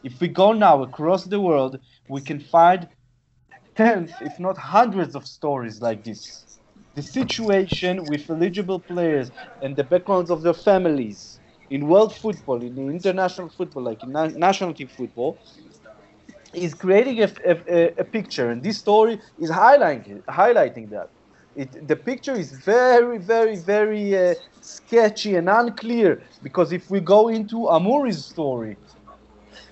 [0.06, 2.88] If we go now across the world, we can find
[3.76, 6.60] tens, if not hundreds, of stories like this.
[6.96, 9.32] The situation with eligible players
[9.64, 11.40] and the backgrounds of their families
[11.72, 15.40] in world football, in international football, like in na- national team football,
[16.54, 21.10] is creating a, a, a, picture, and this story is highlighting highlighting that.
[21.56, 27.30] It, the picture is very, very, very uh, sketchy and unclear because if we go
[27.30, 28.78] into Amouri's story,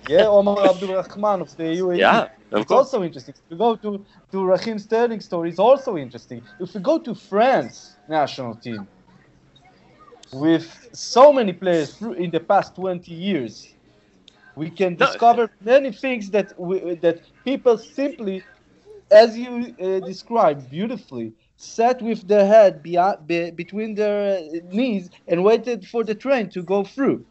[0.08, 1.98] yeah, Omar Abdul Rahman of the UAE.
[1.98, 2.70] Yeah, it's course.
[2.70, 3.34] also interesting.
[3.34, 6.42] If we go to, to Raheem Sterling's story, it's also interesting.
[6.60, 8.86] If we go to France national team,
[10.32, 13.74] with so many players in the past 20 years,
[14.56, 18.42] we can discover many things that we, that people simply,
[19.10, 24.40] as you uh, described beautifully, sat with their head be, be, between their
[24.70, 27.24] knees and waited for the train to go through.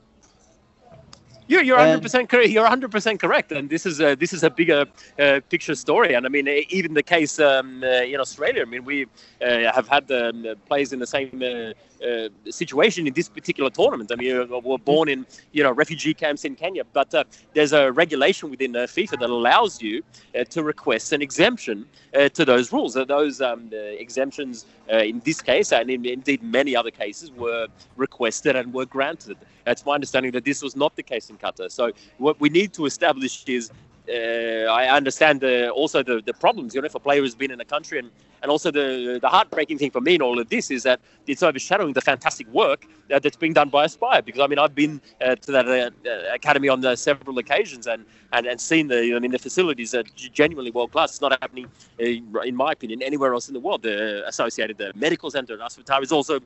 [1.47, 2.49] You're you're 100 percent correct.
[2.49, 4.85] You're 100 percent correct, and this is a this is a bigger
[5.19, 6.13] uh, picture story.
[6.13, 8.61] And I mean, even the case um, uh, in Australia.
[8.61, 9.05] I mean, we
[9.41, 14.11] uh, have had um, players in the same uh, uh, situation in this particular tournament.
[14.11, 17.91] I mean, we're born in you know refugee camps in Kenya, but uh, there's a
[17.91, 20.01] regulation within FIFA that allows you
[20.49, 21.85] to request an exemption
[22.33, 22.93] to those rules.
[22.93, 28.73] those um, exemptions, in this case, and in, indeed many other cases, were requested and
[28.73, 29.37] were granted.
[29.65, 31.71] It's my understanding that this was not the case in Qatar.
[31.71, 33.71] So what we need to establish is
[34.09, 37.51] uh, I understand the, also the, the problems, you know, if a player has been
[37.51, 38.09] in a country, and,
[38.43, 41.41] and also the the heartbreaking thing for me in all of this is that it's
[41.41, 44.21] overshadowing the fantastic work uh, that's being done by Aspire.
[44.21, 47.87] Because I mean, I've been uh, to that uh, uh, academy on uh, several occasions
[47.87, 51.11] and, and, and seen the I mean the facilities are genuinely world class.
[51.11, 53.83] It's not happening, in my opinion, anywhere else in the world.
[53.83, 56.41] The associated the medical center at Aspetar is also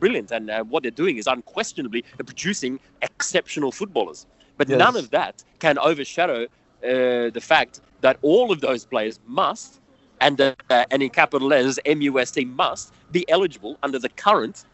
[0.00, 4.26] brilliant, and what they're doing is unquestionably producing exceptional footballers.
[4.56, 4.78] But yes.
[4.78, 6.46] none of that can overshadow
[6.84, 9.80] uh, the fact that all of those players must,
[10.20, 10.54] and, uh,
[10.90, 14.64] and in capital letters, MUST must be eligible under the current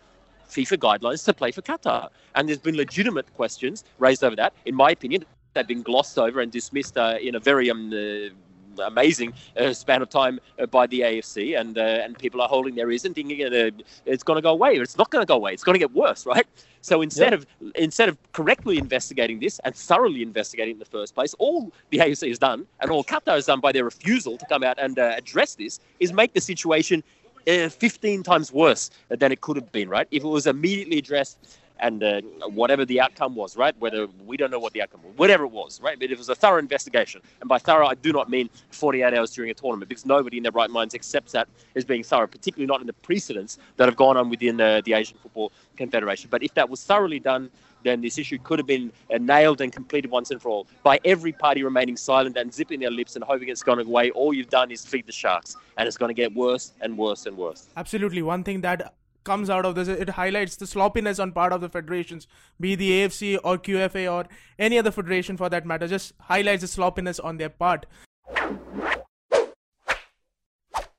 [0.49, 2.09] FIFA guidelines to play for Qatar.
[2.35, 4.53] And there's been legitimate questions raised over that.
[4.67, 8.35] In my opinion, they've been glossed over and dismissed uh, in a very um, uh,
[8.79, 12.75] amazing uh, span of time uh, by the AFC, and uh, and people are holding
[12.75, 13.71] their ears and thinking uh,
[14.07, 14.75] it's going to go away.
[14.75, 15.53] It's not going to go away.
[15.53, 16.47] It's going to get worse, right?
[16.83, 21.35] So instead of instead of correctly investigating this and thoroughly investigating in the first place,
[21.39, 24.63] all the AFC has done and all Qatar has done by their refusal to come
[24.65, 27.03] out and uh, address this is make the situation
[27.49, 30.07] uh, 15 times worse than it could have been, right?
[30.11, 33.75] If it was immediately addressed and uh, whatever the outcome was, right?
[33.79, 35.99] Whether we don't know what the outcome was, whatever it was, right?
[35.99, 37.21] But it was a thorough investigation.
[37.41, 40.43] And by thorough, I do not mean 48 hours during a tournament because nobody in
[40.43, 43.97] their right minds accepts that as being thorough, particularly not in the precedents that have
[43.97, 46.29] gone on within uh, the Asian Football Confederation.
[46.31, 47.51] But if that was thoroughly done,
[47.83, 50.67] then this issue could have been uh, nailed and completed once and for all.
[50.83, 54.35] By every party remaining silent and zipping their lips and hoping it's going away, all
[54.35, 57.37] you've done is feed the sharks, and it's going to get worse and worse and
[57.37, 57.69] worse.
[57.77, 58.21] Absolutely.
[58.21, 61.69] One thing that comes out of this it highlights the sloppiness on part of the
[61.69, 62.27] federations
[62.59, 64.27] be the afc or qfa or
[64.59, 67.87] any other federation for that matter just highlights the sloppiness on their part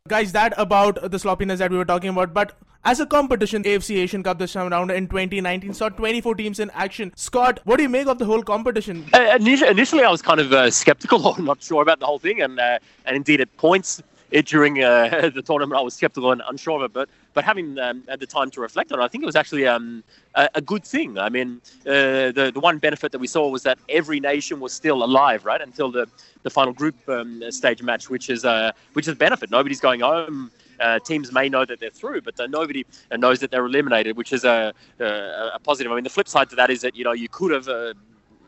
[0.07, 2.53] guys that about the sloppiness that we were talking about but
[2.83, 6.69] as a competition afc asian cup this time around in 2019 saw 24 teams in
[6.71, 10.39] action scott what do you make of the whole competition uh, initially i was kind
[10.39, 13.55] of uh, skeptical or not sure about the whole thing and uh, and indeed at
[13.57, 16.93] points it, during uh, the tournament, I was skeptical and unsure of it.
[16.93, 19.67] But but having um, the time to reflect on it, I think it was actually
[19.67, 20.03] um,
[20.35, 21.17] a, a, good thing.
[21.17, 24.73] I mean, uh, the the one benefit that we saw was that every nation was
[24.73, 26.07] still alive, right, until the,
[26.43, 29.49] the final group um, stage match, which is uh, which is a benefit.
[29.51, 32.85] Nobody's going home uh, teams may know that they're through, but nobody
[33.17, 35.05] knows that they're eliminated, which is a, a,
[35.53, 35.91] a, positive.
[35.91, 37.93] I mean, the flip side to that is that you know you could have uh,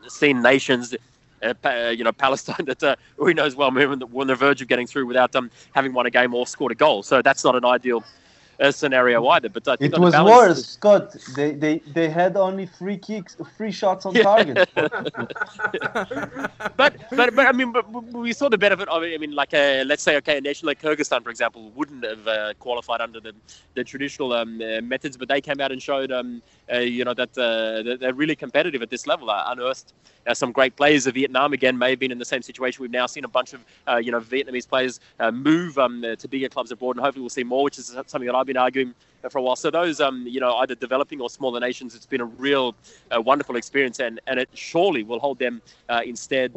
[0.08, 0.94] seen nations.
[1.42, 4.86] Uh, you know, Palestine that uh, who knows well, moving on the verge of getting
[4.86, 7.02] through without um, having won a game or scored a goal.
[7.02, 8.02] So that's not an ideal
[8.60, 9.48] uh, scenario either.
[9.48, 11.16] But I think it was balance, worse, Scott.
[11.36, 14.22] They, they they had only three kicks, three shots on yeah.
[14.22, 14.68] target.
[16.76, 19.14] but but but I mean, but we saw the benefit of it.
[19.14, 22.26] I mean, like uh, let's say, okay, a nation like Kyrgyzstan, for example, wouldn't have
[22.26, 23.34] uh, qualified under the
[23.74, 27.14] the traditional um, uh, methods, but they came out and showed, um, uh, you know,
[27.14, 29.28] that, that, they're really competitive at this level.
[29.30, 29.92] unearthed
[30.32, 31.06] some great players.
[31.06, 32.80] Of Vietnam again may have been in the same situation.
[32.80, 33.60] We've now seen a bunch of
[34.04, 35.00] you know Vietnamese players
[35.32, 38.34] move um, to bigger clubs abroad, and hopefully we'll see more, which is something that
[38.34, 38.94] I've been arguing
[39.30, 39.56] for a while.
[39.56, 42.74] So those, um, you know, either developing or smaller nations, it's been a real
[43.14, 46.52] uh, wonderful experience, and and it surely will hold them uh, instead.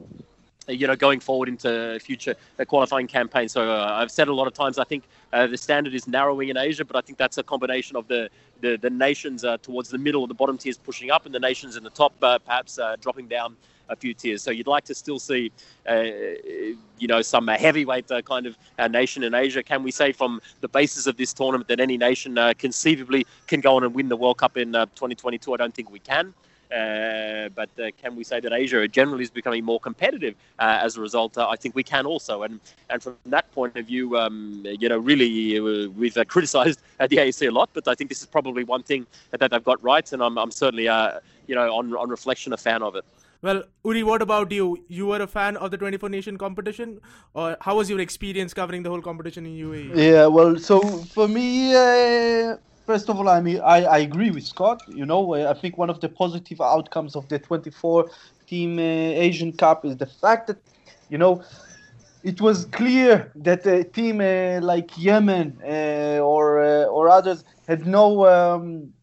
[0.69, 3.53] You know, going forward into future uh, qualifying campaigns.
[3.53, 4.77] So uh, I've said a lot of times.
[4.77, 7.95] I think uh, the standard is narrowing in Asia, but I think that's a combination
[7.95, 8.29] of the
[8.61, 11.75] the, the nations towards the middle or the bottom tiers pushing up, and the nations
[11.75, 13.55] in the top perhaps dropping down
[13.89, 14.41] a few tiers.
[14.41, 15.51] So you'd like to still see,
[15.87, 16.03] uh,
[16.97, 19.63] you know, some heavyweight uh, kind of uh, nation in Asia.
[19.63, 23.61] Can we say from the basis of this tournament that any nation uh, conceivably can
[23.61, 25.53] go on and win the World Cup in uh, 2022?
[25.53, 26.33] I don't think we can.
[26.71, 30.97] Uh, but uh, can we say that Asia generally is becoming more competitive uh, as
[30.97, 31.37] a result?
[31.37, 34.97] I think we can also, and and from that point of view, um, you know,
[34.97, 39.05] really we've criticised the AFC a lot, but I think this is probably one thing
[39.31, 40.85] that, that they've got right, and I'm, I'm certainly,
[41.47, 43.05] you know, on on reflection, a fan of it.
[43.41, 44.83] Well, Uri, what about you?
[44.87, 46.99] You were a fan of the 24 nation competition,
[47.33, 49.95] or how was your experience covering the whole competition in UAE?
[49.95, 54.45] Yeah, well, so for me, uh, first of all, I mean, I, I agree with
[54.45, 54.81] Scott.
[54.87, 58.09] You know, uh, I think one of the positive outcomes of the 24
[58.47, 58.81] team uh,
[59.27, 60.57] Asian Cup is the fact that,
[61.09, 61.43] you know,
[62.23, 67.85] it was clear that a team uh, like Yemen uh, or uh, or others had
[67.85, 68.25] no.
[68.25, 68.93] Um,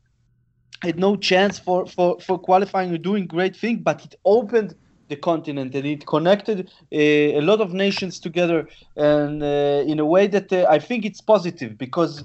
[0.83, 4.75] had no chance for, for, for qualifying or doing great thing, but it opened
[5.09, 10.27] the continent and it connected uh, a lot of nations together and in a way
[10.27, 12.23] that I think it's positive because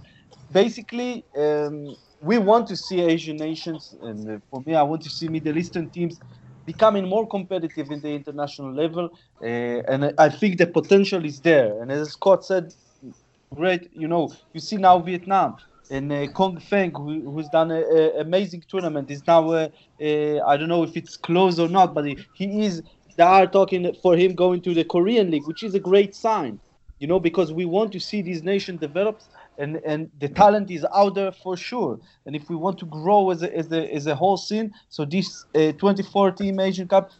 [0.51, 5.09] basically um, we want to see Asian nations and uh, for me I want to
[5.09, 6.19] see Middle Eastern teams
[6.65, 9.09] becoming more competitive in the international level
[9.43, 12.73] uh, and I think the potential is there and as Scott said
[13.55, 15.55] great you know you see now Vietnam
[15.89, 19.69] and uh, Cong Phuong, who, who's done an amazing tournament, is now uh,
[20.01, 22.83] uh, I don't know if it's close or not, but he, he is.
[23.17, 26.59] They are talking for him going to the Korean League, which is a great sign,
[26.99, 29.21] you know, because we want to see these nations develop,
[29.59, 31.99] and and the talent is out there for sure.
[32.25, 35.05] And if we want to grow as a as a, as a whole scene, so
[35.05, 37.11] this uh, 24 team Asian Cup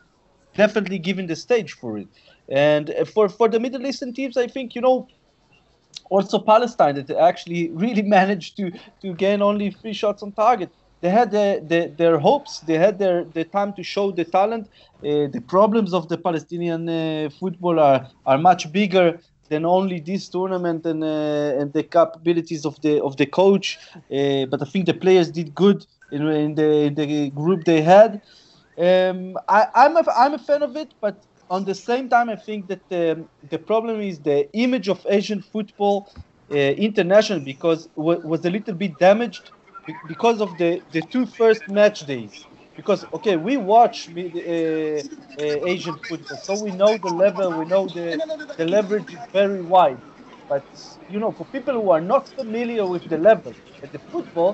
[0.56, 2.08] definitely giving the stage for it.
[2.50, 5.08] And uh, for for the Middle Eastern teams, I think you know
[6.10, 8.72] also Palestine that actually really managed to
[9.02, 10.72] to gain only three shots on target.
[11.02, 12.60] They had the, the, their hopes.
[12.60, 14.68] They had their, the time to show the talent.
[14.98, 19.18] Uh, the problems of the Palestinian uh, football are, are much bigger
[19.50, 23.78] than only this tournament and uh, and the capabilities of the of the coach.
[23.96, 27.82] Uh, but I think the players did good in, in the in the group they
[27.82, 28.22] had.
[28.78, 32.38] Um, I, I'm a, I'm a fan of it, but on the same time, I
[32.38, 36.10] think that the, the problem is the image of Asian football
[36.52, 39.52] uh, international because w- was a little bit damaged
[40.06, 42.49] because of the, the two first match days.
[42.80, 45.04] Because okay, we watch uh, uh,
[45.74, 48.10] Asian football, so we know the level, we know the
[48.60, 50.02] the leverage is very wide.
[50.48, 50.68] But
[51.08, 54.52] you know, for people who are not familiar with the level at the football,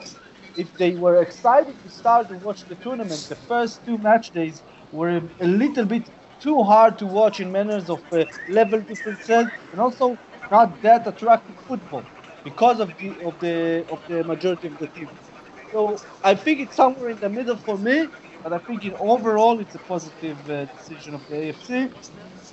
[0.55, 4.63] if they were excited to start to watch the tournament, the first two match days
[4.91, 6.09] were a little bit
[6.39, 11.57] too hard to watch in manners of uh, level differences and also not that attractive
[11.67, 12.09] football
[12.43, 15.34] because of the of the of the majority of the teams.
[15.75, 18.07] So I think it's somewhere in the middle for me,
[18.41, 21.91] but I think in overall it's a positive uh, decision of the AFC.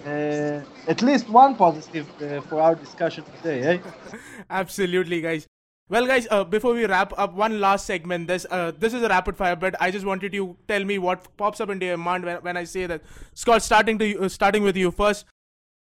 [0.04, 3.78] Uh, at least one positive uh, for our discussion today, eh?
[4.50, 5.46] Absolutely, guys.
[5.88, 8.26] Well, guys, uh, before we wrap up, one last segment.
[8.26, 11.28] This uh, this is a rapid fire, but I just wanted you tell me what
[11.36, 13.02] pops up into your mind when, when I say that.
[13.34, 15.26] Scott, starting to uh, starting with you first.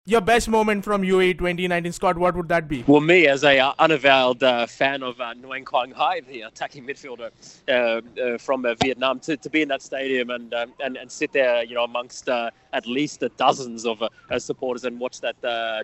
[0.10, 2.82] Your best moment from UAE 2019, Scott, what would that be?
[2.88, 6.88] Well, me as a uh, unavowed uh, fan of uh, Nguyen Quang Hai, the attacking
[6.88, 7.30] midfielder
[7.68, 11.12] uh, uh, from uh, Vietnam, to, to be in that stadium and um, and, and
[11.12, 14.02] sit there, you know, amongst at least dozens of
[14.38, 15.36] supporters and watch that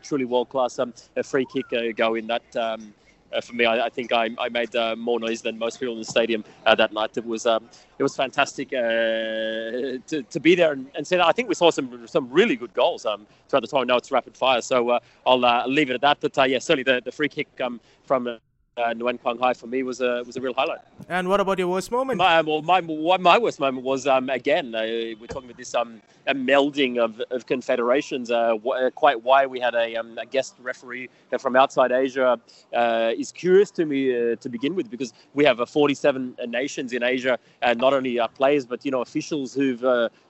[0.03, 2.55] truly world class um, free kick go in that.
[2.55, 2.93] Um,
[3.41, 5.99] for me, I, I think I, I made uh, more noise than most people in
[5.99, 7.17] the stadium uh, that night.
[7.17, 11.25] It was um, it was fantastic to, to be there and, and see that.
[11.25, 13.81] I think we saw some some really good goals um, throughout the time.
[13.81, 16.17] I know it's rapid fire, so I'll leave it at that.
[16.19, 18.39] But yeah, certainly the, the free kick um, from
[18.78, 20.80] uh, Nguyen Quang Hai for me was a was a real highlight.
[21.09, 22.17] And what about your worst moment?
[22.17, 24.82] My well, my my worst moment was um, again uh,
[25.19, 28.32] we're talking about this um a melding of, of confederations.
[28.32, 32.39] Uh, w- quite why we had a, um, a guest referee from outside Asia
[32.74, 36.93] uh, is curious to me uh, to begin with because we have uh, 47 nations
[36.93, 39.82] in Asia and not only players but you know officials who've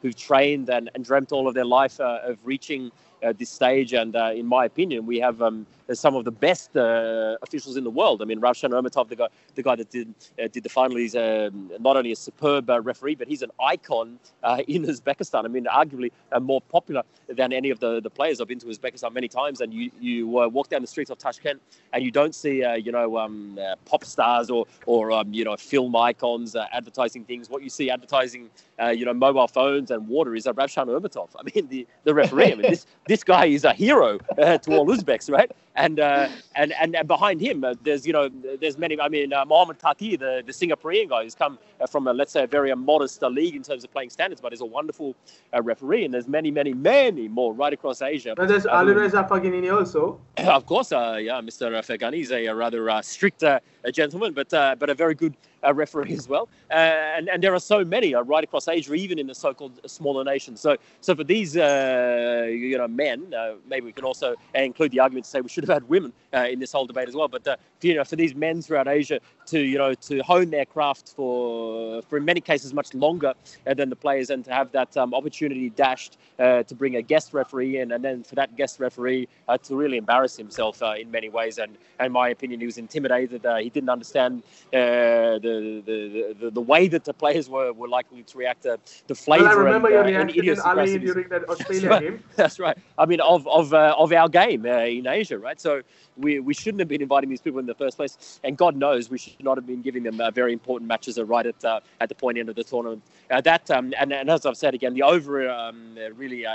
[0.02, 2.92] who've trained and, and dreamt all of their life of reaching
[3.24, 3.94] at this stage.
[3.94, 7.84] And uh, in my opinion, we have um, some of the best uh, officials in
[7.84, 8.22] the world.
[8.22, 11.16] I mean, Ravshan Ermatov, the guy, the guy that did uh, did the final, he's
[11.16, 15.46] um, not only a superb uh, referee, but he's an icon uh, in Uzbekistan.
[15.46, 18.40] I mean, arguably uh, more popular than any of the, the players.
[18.40, 21.60] I've been to Uzbekistan many times, and you you walk down the streets of Tashkent,
[21.92, 25.96] and you don't see you know um, pop stars or or um, you know film
[25.96, 27.50] icons advertising things.
[27.50, 28.50] What you see advertising,
[28.94, 31.30] you know, mobile phones and water is uh, Ravshan Ermatov.
[31.38, 32.54] I mean, the, the referee.
[32.54, 35.52] I mean, this this guy is a hero to all Uzbeks, right?
[35.76, 38.30] And uh, and and behind him, uh, there's you know
[38.62, 39.00] there's many.
[39.00, 42.32] I mean, uh, Mohamed Taqi, the, the Singaporean guy, who's come uh, from a, let's
[42.32, 44.66] say a very uh, modest uh, league in terms of playing standards, but is a
[44.66, 45.16] wonderful
[45.64, 46.06] referee.
[46.06, 48.36] And there's many, many, many more right across Asia.
[48.38, 50.20] But there's um, Alireza Faghani also.
[50.38, 51.72] Of course, yeah, Mr.
[51.82, 53.44] Faghani is a, a rather strict
[53.92, 55.36] gentleman, but but a very good
[55.66, 56.50] uh, referee as well.
[56.72, 56.74] Uh,
[57.18, 60.24] and, and there are so many uh, right across Asia, even in the so-called smaller
[60.24, 60.60] nations.
[60.62, 65.00] So, so for these, uh, you know, men, uh, maybe we can also include the
[65.00, 67.28] argument to say we should have had women in this whole debate as well.
[67.28, 70.66] But for, you know, for these men throughout Asia to, you know, to hone their
[70.66, 73.34] craft for, for in many cases much longer
[73.66, 77.78] than the players, and to have that um, opportunity dashed to bring a guest referee
[77.80, 79.28] in, and then for that guest referee
[79.64, 81.58] to really embarrass himself in many ways.
[81.58, 83.46] And, in my opinion, he was intimidated.
[83.62, 85.53] he didn't understand the
[85.86, 89.46] the, the, the, way that the players were, were likely to react to the flavour.
[89.46, 92.24] Well, I remember and, your uh, reaction in Ali during that Australia that's game.
[92.36, 92.78] That's right.
[92.98, 95.60] I mean, of of uh, of our game uh, in Asia, right?
[95.60, 95.82] So
[96.18, 99.10] we, we shouldn't have been inviting these people in the first place, and God knows
[99.10, 102.10] we should not have been giving them uh, very important matches right at uh, at
[102.10, 103.02] the point end of the tournament.
[103.30, 106.46] Uh, that um, and, and as I've said again, the over um, really.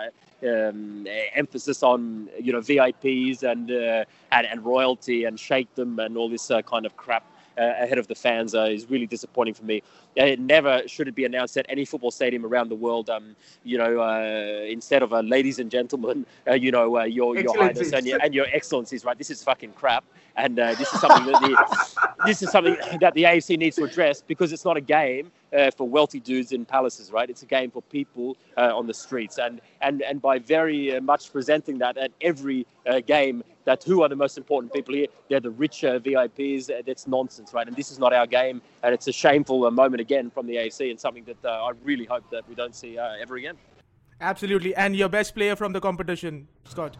[0.40, 4.06] Um, emphasis on you know VIPs and, and
[4.46, 8.14] and royalty and shake them and all this kind of crap uh, ahead of the
[8.14, 9.82] fans uh, is really disappointing for me.
[10.16, 13.10] It never should it be announced at any football stadium around the world.
[13.10, 18.06] Um, you know, uh, instead of ladies and gentlemen, you know, your your highness and
[18.06, 19.18] your, and your excellencies, right?
[19.18, 20.04] This is fucking crap,
[20.36, 24.22] and this is something that the this is something that the AFC needs to address
[24.22, 27.28] because it's not a game uh, for wealthy dudes in palaces, right?
[27.30, 31.00] It's a game for people uh, on the streets, and and and by very uh,
[31.00, 32.66] much presenting that at every
[33.06, 35.08] game, that who are the most important people here?
[35.28, 36.70] They're the richer VIPs.
[36.86, 37.66] That's nonsense, right?
[37.68, 40.90] And this is not our game, and it's a shameful moment again from the AC
[40.90, 43.56] and something that I really hope that we don't see ever again.
[44.20, 46.96] Absolutely, and your best player from the competition, Scott.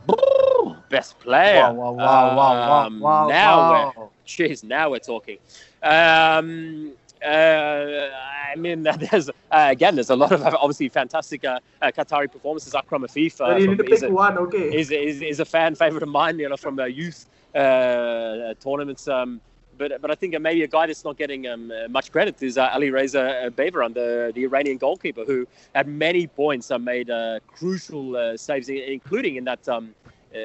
[0.91, 1.63] Best player.
[1.63, 3.93] Wow, wow, wow, wow, um, wow, Now wow.
[3.97, 5.39] we're, jeez, now we're talking.
[5.83, 6.93] Um,
[7.25, 8.11] uh,
[8.53, 12.75] I mean, there's uh, again, there's a lot of obviously fantastic uh, uh Qatari performances.
[12.75, 14.75] Akram Afif uh, you need to pick a, one, okay?
[14.75, 19.09] Is, is, is a fan favorite of mine, you know, from youth uh, tournaments.
[19.09, 19.41] Um,
[19.77, 22.91] but but I think maybe a guy that's not getting um, much credit is Ali
[22.91, 27.11] Reza Beiranvand, the the Iranian goalkeeper, who at many points made
[27.47, 29.69] crucial saves, including in that.
[29.69, 29.95] Um,
[30.35, 30.39] uh,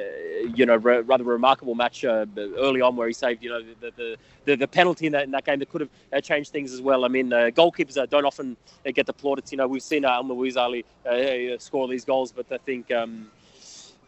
[0.54, 3.90] you know, re- rather remarkable match uh, early on where he saved, you know, the
[3.96, 6.72] the, the, the penalty in that, in that game that could have uh, changed things
[6.72, 7.04] as well.
[7.04, 8.56] I mean, uh, goalkeepers don't often
[8.86, 9.52] uh, get the plaudits.
[9.52, 10.84] You know, we've seen uh, Almoez Ali
[11.58, 12.90] score these goals, but I think.
[12.90, 13.30] Um,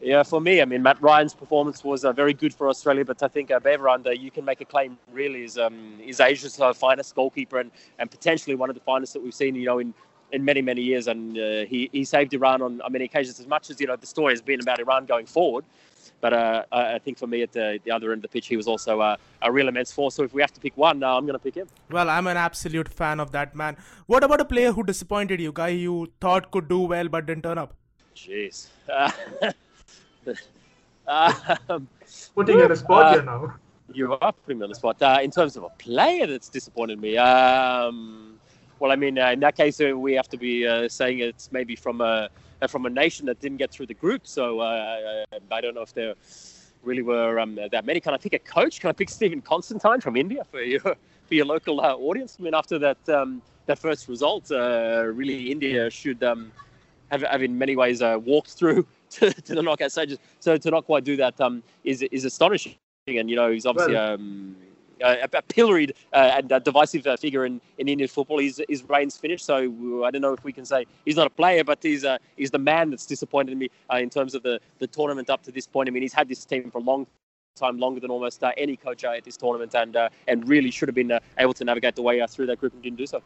[0.01, 3.23] yeah, for me, I mean, Matt Ryan's performance was uh, very good for Australia, but
[3.23, 6.61] I think uh, Beiranvand, uh, you can make a claim really is um, is Asia's
[6.61, 9.79] uh, finest goalkeeper and, and potentially one of the finest that we've seen, you know,
[9.79, 9.95] in
[10.33, 13.41] in many many years, and uh, he he saved Iran on, on many occasions.
[13.41, 15.65] As much as you know, the story has been about Iran going forward.
[16.21, 18.57] But uh, I think for me, at the, the other end of the pitch, he
[18.57, 20.15] was also uh, a real immense force.
[20.15, 21.69] So if we have to pick one, uh, I'm going to pick him.
[21.91, 23.77] Well, I'm an absolute fan of that man.
[24.07, 27.43] What about a player who disappointed you, guy you thought could do well but didn't
[27.43, 27.75] turn up?
[28.17, 28.69] Jeez.
[31.07, 31.87] um,
[32.35, 33.55] Putting you on the spot here now.
[33.93, 35.01] You are putting me on the spot.
[35.01, 38.36] Uh, in terms of a player that's disappointed me, um,
[38.79, 41.51] well, I mean, uh, in that case, uh, we have to be uh, saying it's
[41.53, 42.29] maybe from a
[42.69, 44.27] from a nation that didn't get through the group.
[44.27, 46.15] So uh, I don't know if there
[46.83, 48.01] really were um, that many.
[48.01, 48.81] Can I pick a coach?
[48.81, 52.37] Can I pick Stephen Constantine from India for your for your local uh, audience?
[52.39, 56.53] I mean, after that um, that first result, uh, really India should um,
[57.11, 60.19] have, have in many ways walked through to, to, the knockout stages.
[60.41, 62.75] So to not quite do that um, is is astonishing.
[63.07, 63.95] And you know, he's obviously.
[63.95, 64.57] Well, um,
[65.03, 68.39] a, a pilloried uh, and a divisive uh, figure in, in Indian football.
[68.39, 71.31] His, his reign's finished, so I don't know if we can say he's not a
[71.31, 74.61] player, but he's uh, he's the man that's disappointed me uh, in terms of the,
[74.79, 75.89] the tournament up to this point.
[75.89, 77.07] I mean, he's had this team for a long
[77.57, 80.89] time longer than almost uh, any coach at this tournament, and uh, and really should
[80.89, 83.07] have been uh, able to navigate the way uh, through that group and didn't do
[83.07, 83.23] so.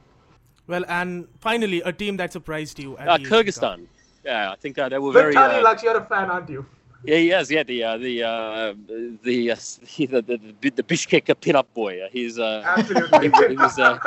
[0.66, 2.96] Well, and finally, a team that surprised you.
[2.96, 3.86] Uh, Kyrgyzstan.
[4.24, 5.34] Yeah, I think they were very.
[5.34, 6.64] Tony, like you're a fan, aren't you?
[7.04, 7.50] Yeah, he is.
[7.50, 8.74] Yeah, the uh, the, uh,
[9.22, 9.54] the, uh,
[9.96, 12.00] the the the the Bishkek pin-up boy.
[12.12, 13.30] He's uh, Absolutely.
[13.30, 13.98] he, he was uh,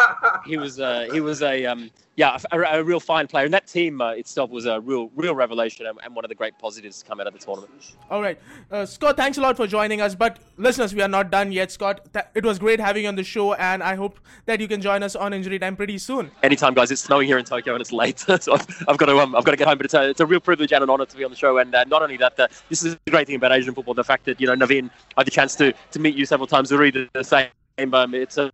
[0.46, 3.68] he was uh, he was a um, yeah a, a real fine player, and that
[3.68, 7.02] team uh, itself was a real real revelation and, and one of the great positives
[7.02, 7.96] to come out of the tournament.
[8.10, 8.40] All right,
[8.72, 9.18] uh, Scott.
[9.18, 10.16] Thanks a lot for joining us.
[10.16, 12.14] But listeners, we are not done yet, Scott.
[12.14, 14.82] Th- it was great having you on the show, and I hope that you can
[14.82, 16.32] join us on Injury Time pretty soon.
[16.44, 16.92] Anytime, guys.
[16.92, 19.44] It's snowing here in Tokyo and it's late, so I've, I've got to um, I've
[19.44, 19.78] got to get home.
[19.78, 21.58] But it's a, it's a real privilege and an honour to be on the show.
[21.58, 22.38] And uh, not only that,
[22.70, 25.22] this is the great thing about Asian football: the fact that you know Naveen, I
[25.22, 26.72] had the chance to to meet you several times.
[26.72, 27.48] Uri, the, the same.
[27.94, 28.52] Um, it's a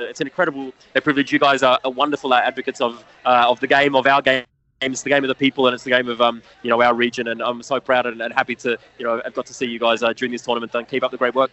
[0.00, 1.32] it's an incredible uh, privilege.
[1.32, 4.44] You guys are, are wonderful uh, advocates of uh, of the game, of our game.
[4.80, 6.94] It's the game of the people, and it's the game of um, you know our
[6.94, 7.28] region.
[7.28, 9.78] And I'm so proud and, and happy to you know I've got to see you
[9.78, 11.50] guys uh, during this tournament and keep up the great work.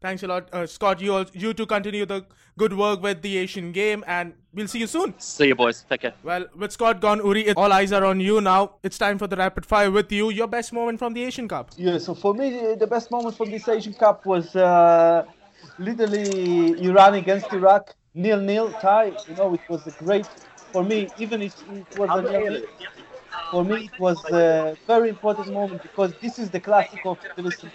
[0.00, 1.00] Thanks a lot, uh, Scott.
[1.00, 2.26] You all, you to continue the
[2.58, 5.14] good work with the Asian game, and we'll see you soon.
[5.18, 5.86] See you, boys.
[5.88, 6.12] Take care.
[6.22, 8.72] Well, with Scott gone, Uri, it- all eyes are on you now.
[8.82, 10.28] It's time for the rapid fire with you.
[10.30, 11.70] Your best moment from the Asian Cup.
[11.78, 15.24] Yeah, so for me, the- the best moment from this Asian Cup was uh,
[15.78, 19.18] literally Iran against Iraq, nil nil tie.
[19.26, 20.34] You know, it was a great
[20.72, 21.12] for me.
[21.16, 22.58] Even if it was a nil
[23.50, 27.18] for me it was a very important moment because this is the classic of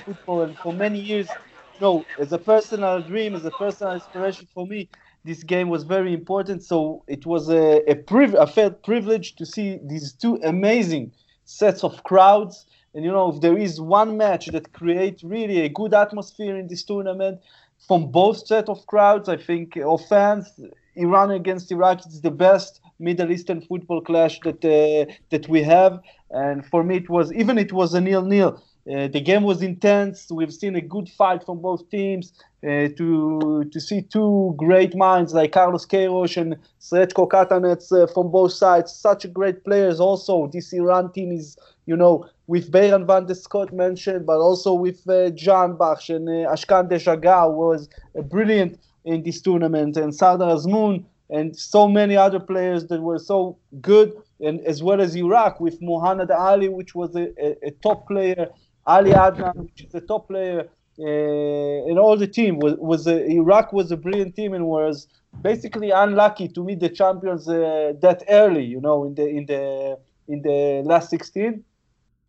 [0.05, 1.37] football, and for many years,
[1.79, 4.89] you know, as a personal dream, as a personal inspiration for me,
[5.23, 6.63] this game was very important.
[6.63, 11.11] So it was a a, priv- felt privilege to see these two amazing
[11.45, 12.65] sets of crowds.
[12.93, 16.67] And you know, if there is one match that creates really a good atmosphere in
[16.67, 17.39] this tournament
[17.87, 20.47] from both set of crowds, I think, of fans,
[20.95, 26.01] Iran against Iraq is the best Middle Eastern football clash that uh, that we have.
[26.31, 28.61] And for me, it was even it was a nil-nil.
[28.89, 30.27] Uh, the game was intense.
[30.31, 32.33] We've seen a good fight from both teams.
[32.61, 38.31] Uh, to to see two great minds like Carlos Queiroz and Srečko Katanec uh, from
[38.31, 40.01] both sides, such great players.
[40.01, 45.07] Also, this Iran team is, you know, with Beiranvand der Scott mentioned, but also with
[45.07, 47.87] uh, Jahanbakhsh and uh, Ashkan Dejagah was
[48.17, 53.19] uh, brilliant in this tournament, and Sardar Azmoun and so many other players that were
[53.19, 54.11] so good,
[54.41, 58.49] and as well as Iraq with Mohanad Ali, which was a, a, a top player,
[58.85, 60.69] Ali Adnan, which is a top player,
[60.99, 65.07] uh, and all the team was was a, Iraq was a brilliant team and was
[65.41, 69.97] basically unlucky to meet the champions uh, that early, you know, in the in the
[70.27, 71.63] in the last 16.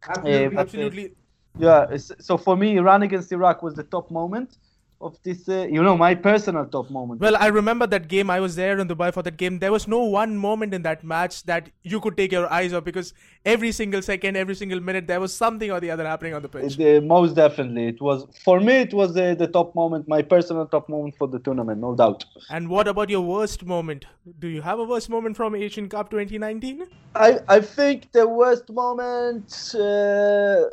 [0.09, 0.49] Absolutely.
[0.49, 1.13] but, uh, Absolutely.
[1.59, 4.57] Yeah, so for me, Iran against Iraq was the top moment
[5.01, 7.21] of this, uh, you know, my personal top moment.
[7.21, 8.29] Well, I remember that game.
[8.29, 9.59] I was there in Dubai for that game.
[9.59, 12.85] There was no one moment in that match that you could take your eyes off
[12.85, 16.43] because every single second, every single minute, there was something or the other happening on
[16.43, 16.77] the pitch.
[16.77, 18.75] The- most definitely, it was for me.
[18.75, 22.25] It was uh, the top moment, my personal top moment for the tournament, no doubt.
[22.51, 24.05] And what about your worst moment?
[24.39, 26.87] Do you have a worst moment from Asian Cup 2019?
[27.15, 29.75] I I think the worst moment.
[29.75, 30.65] Uh,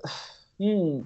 [0.60, 1.02] hmm.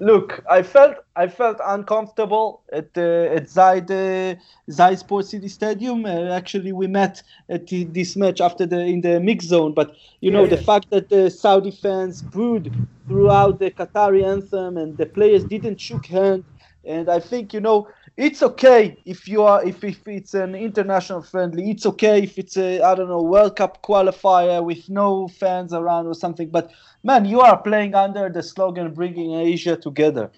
[0.00, 4.36] Look, I felt I felt uncomfortable at uh, at Zayed uh,
[4.70, 6.04] Zayed Sports City Stadium.
[6.04, 9.72] Uh, actually, we met at the, this match after the in the mix zone.
[9.74, 10.58] But you know Yeah, the yeah.
[10.58, 12.72] fact that the Saudi fans booed
[13.08, 16.44] throughout the Qatari anthem and the players didn't shook hand.
[16.84, 17.88] And I think you know
[18.18, 21.70] it's okay if you are if, if it's an international friendly.
[21.70, 26.06] It's okay if it's a I don't know World Cup qualifier with no fans around
[26.08, 26.50] or something.
[26.50, 26.72] But
[27.04, 30.32] man, you are playing under the slogan "Bringing Asia Together."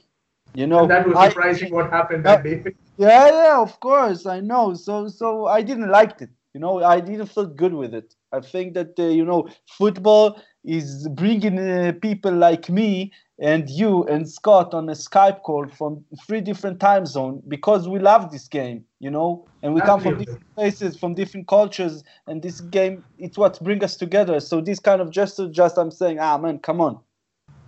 [0.55, 2.62] You know, and that was I- surprising what happened that day.
[2.99, 4.74] yeah, yeah, of course, I know.
[4.74, 6.31] So, so I didn't like it.
[6.53, 8.14] You know, I didn't feel good with it.
[8.33, 14.05] I think that uh, you know, football is bringing uh, people like me and you
[14.05, 18.47] and Scott on a Skype call from three different time zones because we love this
[18.47, 18.84] game.
[18.99, 23.38] You know, and we come from different places, from different cultures, and this game it's
[23.38, 24.38] what brings us together.
[24.41, 27.01] So this kind of gesture, just I'm saying, ah man, come on,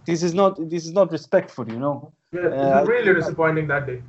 [0.07, 1.69] this is not this is not respectful.
[1.69, 2.13] You know.
[2.33, 4.03] Yeah, Uh, really disappointing that day.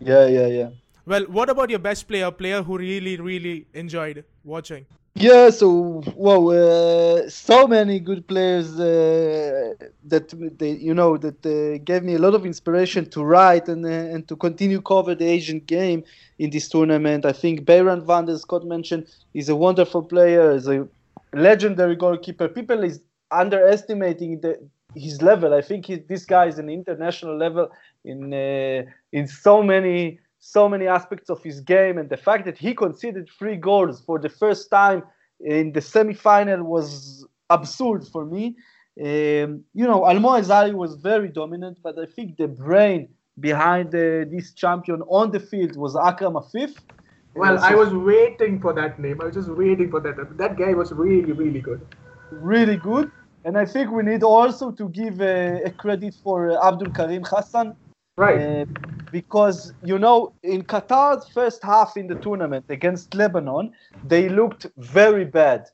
[0.00, 0.70] Yeah, yeah, yeah.
[1.06, 4.86] Well, what about your best player, player who really, really enjoyed watching?
[5.20, 11.82] Yeah, so wow, uh, so many good players uh, that they, you know that uh,
[11.84, 15.24] gave me a lot of inspiration to write and uh, and to continue cover the
[15.24, 16.04] Asian game
[16.38, 17.24] in this tournament.
[17.26, 20.86] I think Beiranvand der Scott mentioned is a wonderful player, is a
[21.32, 22.46] legendary goalkeeper.
[22.48, 23.00] People is
[23.32, 24.56] underestimating the,
[24.94, 25.52] his level.
[25.52, 27.68] I think he, this guy is an international level
[28.04, 30.20] in uh, in so many
[30.56, 34.16] so many aspects of his game, and the fact that he conceded three goals for
[34.18, 35.02] the first time
[35.40, 38.44] in the semi-final was absurd for me.
[39.08, 43.00] Um, you know, Almoez Ali was very dominant, but I think the brain
[43.48, 46.72] behind uh, this champion on the field was Akram Afif.
[47.34, 49.16] Well, so I was waiting for that name.
[49.20, 50.16] I was just waiting for that.
[50.42, 51.80] That guy was really, really good.
[52.30, 53.10] really good.
[53.44, 57.24] And I think we need also to give uh, a credit for uh, Abdul Karim
[57.24, 57.76] Hassan
[58.18, 58.40] Right.
[58.40, 58.64] uh,
[59.12, 63.72] because you know in Qatar's first half in the tournament against Lebanon,
[64.04, 65.66] they looked very bad,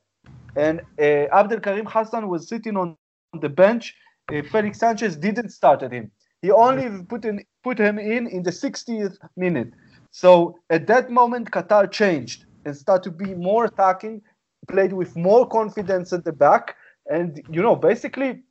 [0.55, 2.95] and uh, Abdel Karim Hassan was sitting on
[3.41, 3.95] the bench.
[4.31, 6.11] Uh, Felix Sanchez didn't start at him.
[6.43, 9.71] He only put in put him in in the 60th minute.
[10.11, 14.21] So at that moment, Qatar changed and started to be more attacking,
[14.67, 16.75] played with more confidence at the back,
[17.09, 18.43] and you know basically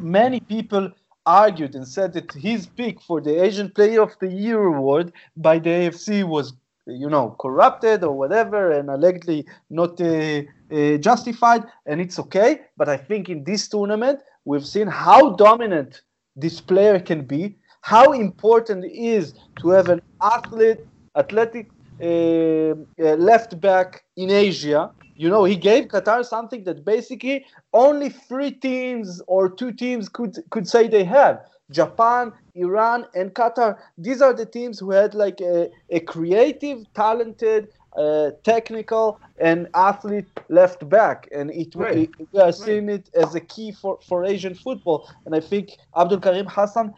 [0.00, 0.90] many people
[1.26, 5.58] argued and said that his pick for the Asian Player of the Year award by
[5.58, 6.54] the AFC was,
[6.86, 10.42] you know, corrupted or whatever, and allegedly not uh,
[10.72, 12.60] uh, justified, and it's okay.
[12.76, 16.02] But I think in this tournament, we've seen how dominant
[16.36, 20.80] this player can be, how important it is to have an athlete,
[21.16, 21.70] athletic
[22.00, 24.90] left back in Asia.
[25.14, 27.44] You know, he gave Qatar something that basically
[27.74, 31.40] only three teams or two teams could could say they have.
[31.70, 33.78] Japan, Iran, and Qatar.
[33.96, 40.26] These are the teams who had like a, a creative, talented, uh, technical, and athlete
[40.48, 42.10] left back, and it, Right.
[42.18, 45.08] it we are seeing it as a key for, for Asian football.
[45.26, 46.92] And I think Abdul Karim Hassan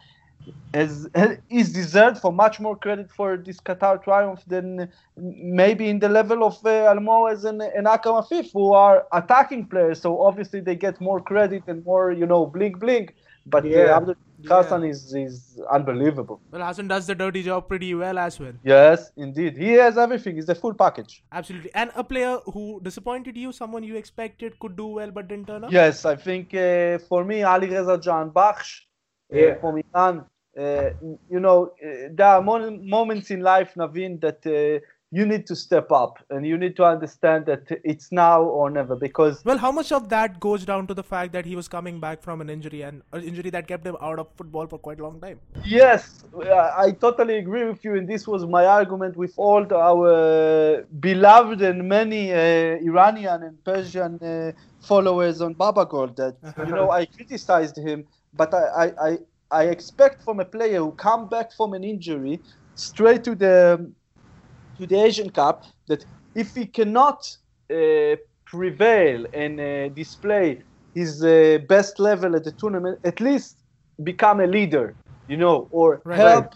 [0.74, 1.08] is
[1.50, 6.44] is deserved for much more credit for this Qatar triumph than maybe in the level
[6.44, 10.00] of uh, Almoez and, and Akram Afif, who are attacking players.
[10.00, 13.14] So obviously they get more credit and more, you know, blink blink.
[13.46, 13.80] But Yeah.
[13.92, 14.14] uh, Abdul
[14.48, 16.40] Hassan is is unbelievable.
[16.52, 18.52] Well, Hassan does the dirty job pretty well as well.
[18.64, 20.36] Yes, indeed, he has everything.
[20.36, 21.22] He's a full package.
[21.32, 21.70] Absolutely.
[21.74, 25.64] And a player who disappointed you, someone you expected could do well but didn't turn
[25.64, 25.72] up?
[25.72, 28.72] Yes, I think uh, for me, Ali Reza Jahanbakhsh
[29.32, 29.54] uh, Yeah.
[29.60, 30.24] from Iran.
[30.58, 30.90] Uh,
[31.30, 35.92] you know, uh, there are moments in life, Naveen, that uh, you need to step
[35.92, 39.92] up and you need to understand that it's now or never because Well, how much
[39.92, 42.80] of that goes down to the fact that he was coming back from an injury
[42.82, 45.40] and an injury that kept him out of football for quite a long time?
[45.64, 49.82] Yes, I I totally agree with you, and this was my argument with all the-
[49.90, 56.16] our beloved and many uh, Iranian and Persian uh, followers on Babagol.
[56.16, 56.36] That
[56.66, 58.64] you know, I criticized him, but I,
[59.08, 59.18] I,
[59.52, 62.42] I, expect from a player who come back from an injury
[62.74, 63.92] straight to the
[64.78, 67.20] to the Asian Cup that if he cannot
[67.72, 70.62] uh, prevail and uh, display
[70.94, 73.58] his uh, best level at the tournament, at least
[74.02, 74.96] become a leader,
[75.28, 76.18] you know, or Right.
[76.18, 76.54] help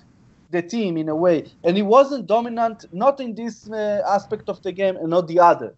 [0.51, 1.47] the team in a way.
[1.65, 5.41] And he wasn't dominant, not in this uh, aspect of the game and not the
[5.41, 5.77] other.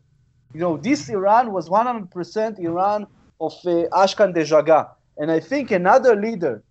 [0.55, 3.07] You know, this Iran was 100% Iran
[3.41, 4.89] of uh, Ashkan Dejagah.
[5.19, 6.65] And I think another leader,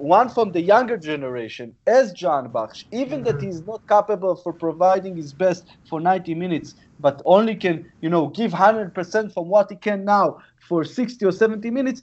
[0.00, 5.32] one from the younger generation, as Jahanbakhsh, even that he's not capable for providing his
[5.32, 10.04] best for 90 minutes, but only can, you know, give 100% from what he can
[10.04, 10.38] now
[10.68, 12.02] for 60 or 70 minutes,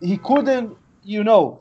[0.00, 1.60] he couldn't, you know,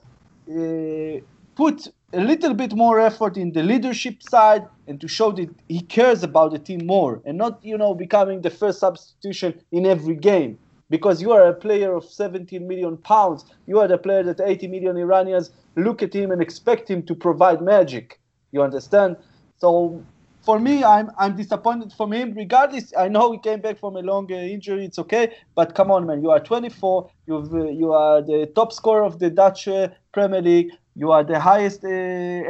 [0.49, 1.19] uh,
[1.55, 5.81] put a little bit more effort in the leadership side and to show that he
[5.81, 10.15] cares about the team more and not, you know, becoming the first substitution in every
[10.15, 10.57] game.
[10.89, 14.67] Because you are a player of 17 million pounds, you are the player that 80
[14.67, 18.19] million Iranians look at him and expect him to provide magic.
[18.51, 19.17] You understand?
[19.57, 20.03] So
[20.41, 22.33] for me, I'm I'm disappointed from him.
[22.33, 24.85] Regardless, I know he came back from a long uh, injury.
[24.85, 26.23] It's okay, but come on, man.
[26.23, 27.09] You are 24.
[27.27, 30.71] You've uh, you are the top scorer of the Dutch uh, Premier League.
[30.95, 31.87] You are the highest uh,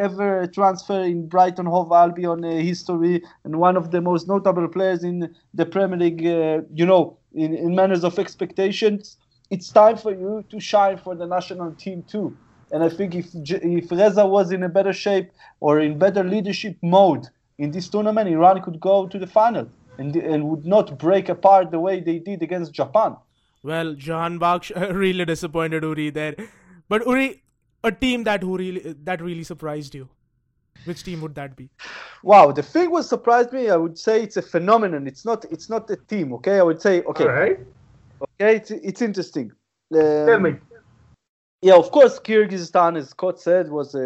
[0.08, 5.04] ever transfer in Brighton Hove Albion uh, history, and one of the most notable players
[5.04, 6.26] in the Premier League.
[6.26, 9.17] Uh, you know, in, in manners of expectations,
[9.49, 12.36] it's time for you to shine for the national team too.
[12.71, 16.77] And I think if if Reza was in a better shape or in better leadership
[16.84, 17.27] mode
[17.57, 19.67] in this tournament, Iran could go to the final
[19.97, 23.15] and and would not break apart the way they did against Japan.
[23.63, 26.36] Well, Jahanbakhsh really disappointed Uri there.
[26.88, 27.41] But Uri,
[27.84, 30.09] a team that who really that really surprised you.
[30.86, 31.69] Which team would that be?
[32.23, 35.07] Wow, the thing what surprised me, I would say it's a phenomenon.
[35.07, 36.59] It's not it's not a team, okay?
[36.59, 37.59] I would say okay, All right.
[38.21, 39.51] okay, it's it's interesting.
[39.93, 40.55] Tell Um, me.
[41.61, 43.99] Yeah, of course, Kyrgyzstan, as Scott said, was uh,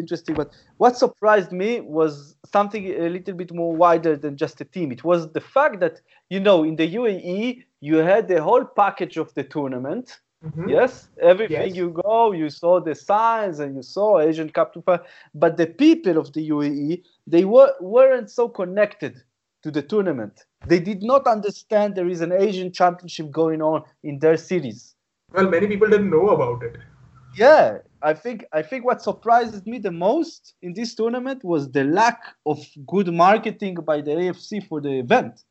[0.00, 0.34] interesting.
[0.34, 4.90] But what surprised me was something a little bit more wider than just a team.
[4.92, 6.00] It was the fact that,
[6.30, 10.20] you know, in the UAE, you had the whole package of the tournament.
[10.44, 10.68] Mhm.
[10.68, 11.76] Yes, everything Yes.
[11.76, 14.72] you go, you saw the signs and you saw Asian Cup.
[14.74, 14.82] to
[15.34, 19.22] But the people of the UAE, they were, weren't so connected
[19.62, 20.44] to the tournament.
[20.66, 24.94] They did not understand there is an Asian championship going on in their cities.
[25.32, 26.76] Well, many people didn't know about it.
[27.36, 31.84] Yeah, I think I think what surprised me the most in this tournament was the
[31.84, 35.42] lack of good marketing by the AFC for the event.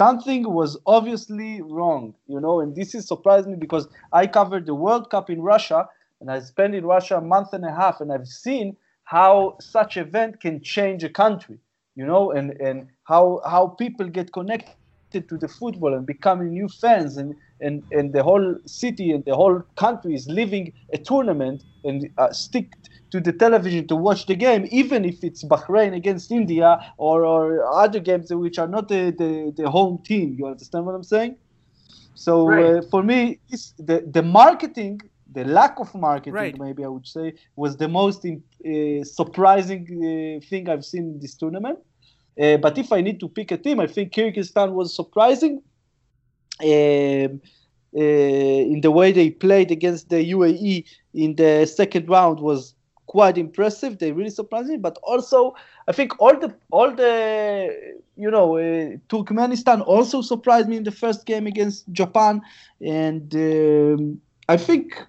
[0.00, 4.74] Something was obviously wrong, you know, and this is surprised me because I covered the
[4.74, 5.90] World Cup in Russia
[6.20, 9.98] and I spent in Russia a month and a half, and I've seen how such
[9.98, 11.58] event can change a country,
[11.96, 16.68] you know, and and how how people get connected to the football and becoming new
[16.68, 21.64] fans and and, and the whole city and the whole country is living a tournament
[21.84, 22.72] and uh, stick
[23.10, 27.64] to the television to watch the game, even if it's Bahrain against India or, or
[27.74, 30.36] other games which are not the, the, the home team.
[30.38, 31.36] You understand what I'm saying?
[32.14, 32.76] So uh, Right.
[32.78, 33.40] uh, for me,
[33.78, 35.00] the, the marketing,
[35.32, 36.58] the lack of marketing, Right.
[36.58, 41.20] maybe I would say, was the most in, uh, surprising uh, thing I've seen in
[41.20, 41.78] this tournament.
[42.40, 45.62] Uh, but if I need to pick a team, I think Kyrgyzstan was surprising.
[46.62, 47.40] Um,
[47.96, 48.00] uh,
[48.72, 50.84] in the way they played against the UAE
[51.14, 52.74] in the second round was
[53.06, 53.98] quite impressive.
[53.98, 54.76] They really surprised me.
[54.76, 55.54] But also,
[55.88, 57.14] I think all the all the
[58.16, 62.40] you know uh, Turkmenistan also surprised me in the first game against Japan,
[62.80, 65.06] and um, I think.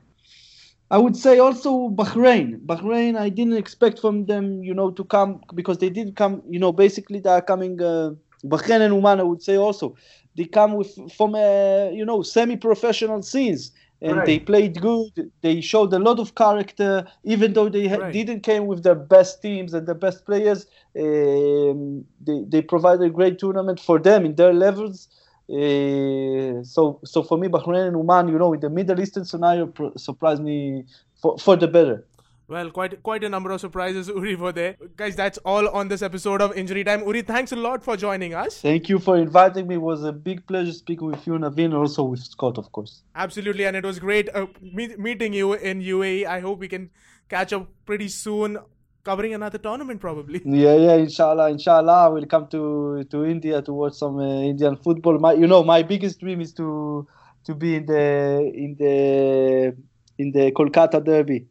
[0.89, 2.65] I would say also Bahrain.
[2.65, 6.59] Bahrain, I didn't expect from them, you know, to come because they did come, you
[6.59, 7.81] know, basically they are coming.
[7.81, 8.11] Uh,
[8.45, 9.95] Bahrain and Oman, I would say also,
[10.35, 13.71] they come with from uh, you know semi-professional scenes,
[14.01, 14.25] and Right.
[14.25, 15.31] they played good.
[15.41, 18.13] They showed a lot of character, even though they ha- Right.
[18.13, 20.65] didn't came with their best teams and the best players.
[20.97, 25.07] Um, they they provided a great tournament for them in their levels.
[25.49, 29.67] Uh, so so for me, Bahrain and Oman, you know, in the Middle Eastern scenario,
[29.67, 30.85] pro- surprised me
[31.21, 32.05] for, for the better.
[32.51, 34.75] Well, quite quite a number of surprises, Uri, were there.
[34.97, 37.05] Guys, that's all on this episode of Injury Time.
[37.05, 38.57] Uri, thanks a lot for joining us.
[38.59, 39.75] Thank you for inviting me.
[39.75, 43.03] It was a big pleasure speaking with you, Naveen, and also with Scott, of course.
[43.15, 46.25] Absolutely, and it was great uh, meet, meeting you in UAE.
[46.25, 46.89] I hope we can
[47.29, 48.57] catch up pretty soon,
[49.05, 50.41] covering another tournament probably.
[50.45, 54.75] Yeah, yeah, inshallah, inshallah, I will come to to India to watch some uh, Indian
[54.75, 55.19] football.
[55.19, 57.07] My, you know, my biggest dream is to
[57.45, 59.73] to be in the in the
[60.17, 61.47] in the Kolkata Derby.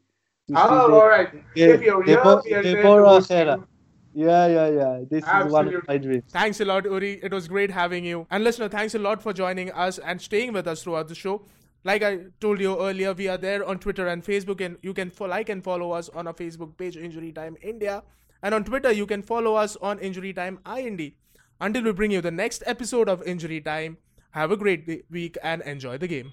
[0.51, 1.31] To Oh, the- all right.
[1.55, 3.57] the- If you're the here, Bo- we are the there to Bora host Khera.
[3.59, 3.67] you.
[4.27, 5.01] Yeah, yeah, yeah.
[5.09, 5.81] This is one of Absolutely.
[5.89, 6.25] my dreams.
[6.33, 7.21] Thanks a lot, Uri.
[7.23, 8.27] It was great having you.
[8.31, 11.43] And listener, thanks a lot for joining us and staying with us throughout the show.
[11.85, 15.11] Like I told you earlier, we are there on Twitter and Facebook, and you can
[15.11, 18.03] fo- like and follow us on our Facebook page, Injury Time India,
[18.43, 21.13] and on Twitter you can follow us on Injury Time IND.
[21.61, 23.97] Until we bring you the next episode of Injury Time,
[24.33, 26.33] have a great week and enjoy the game.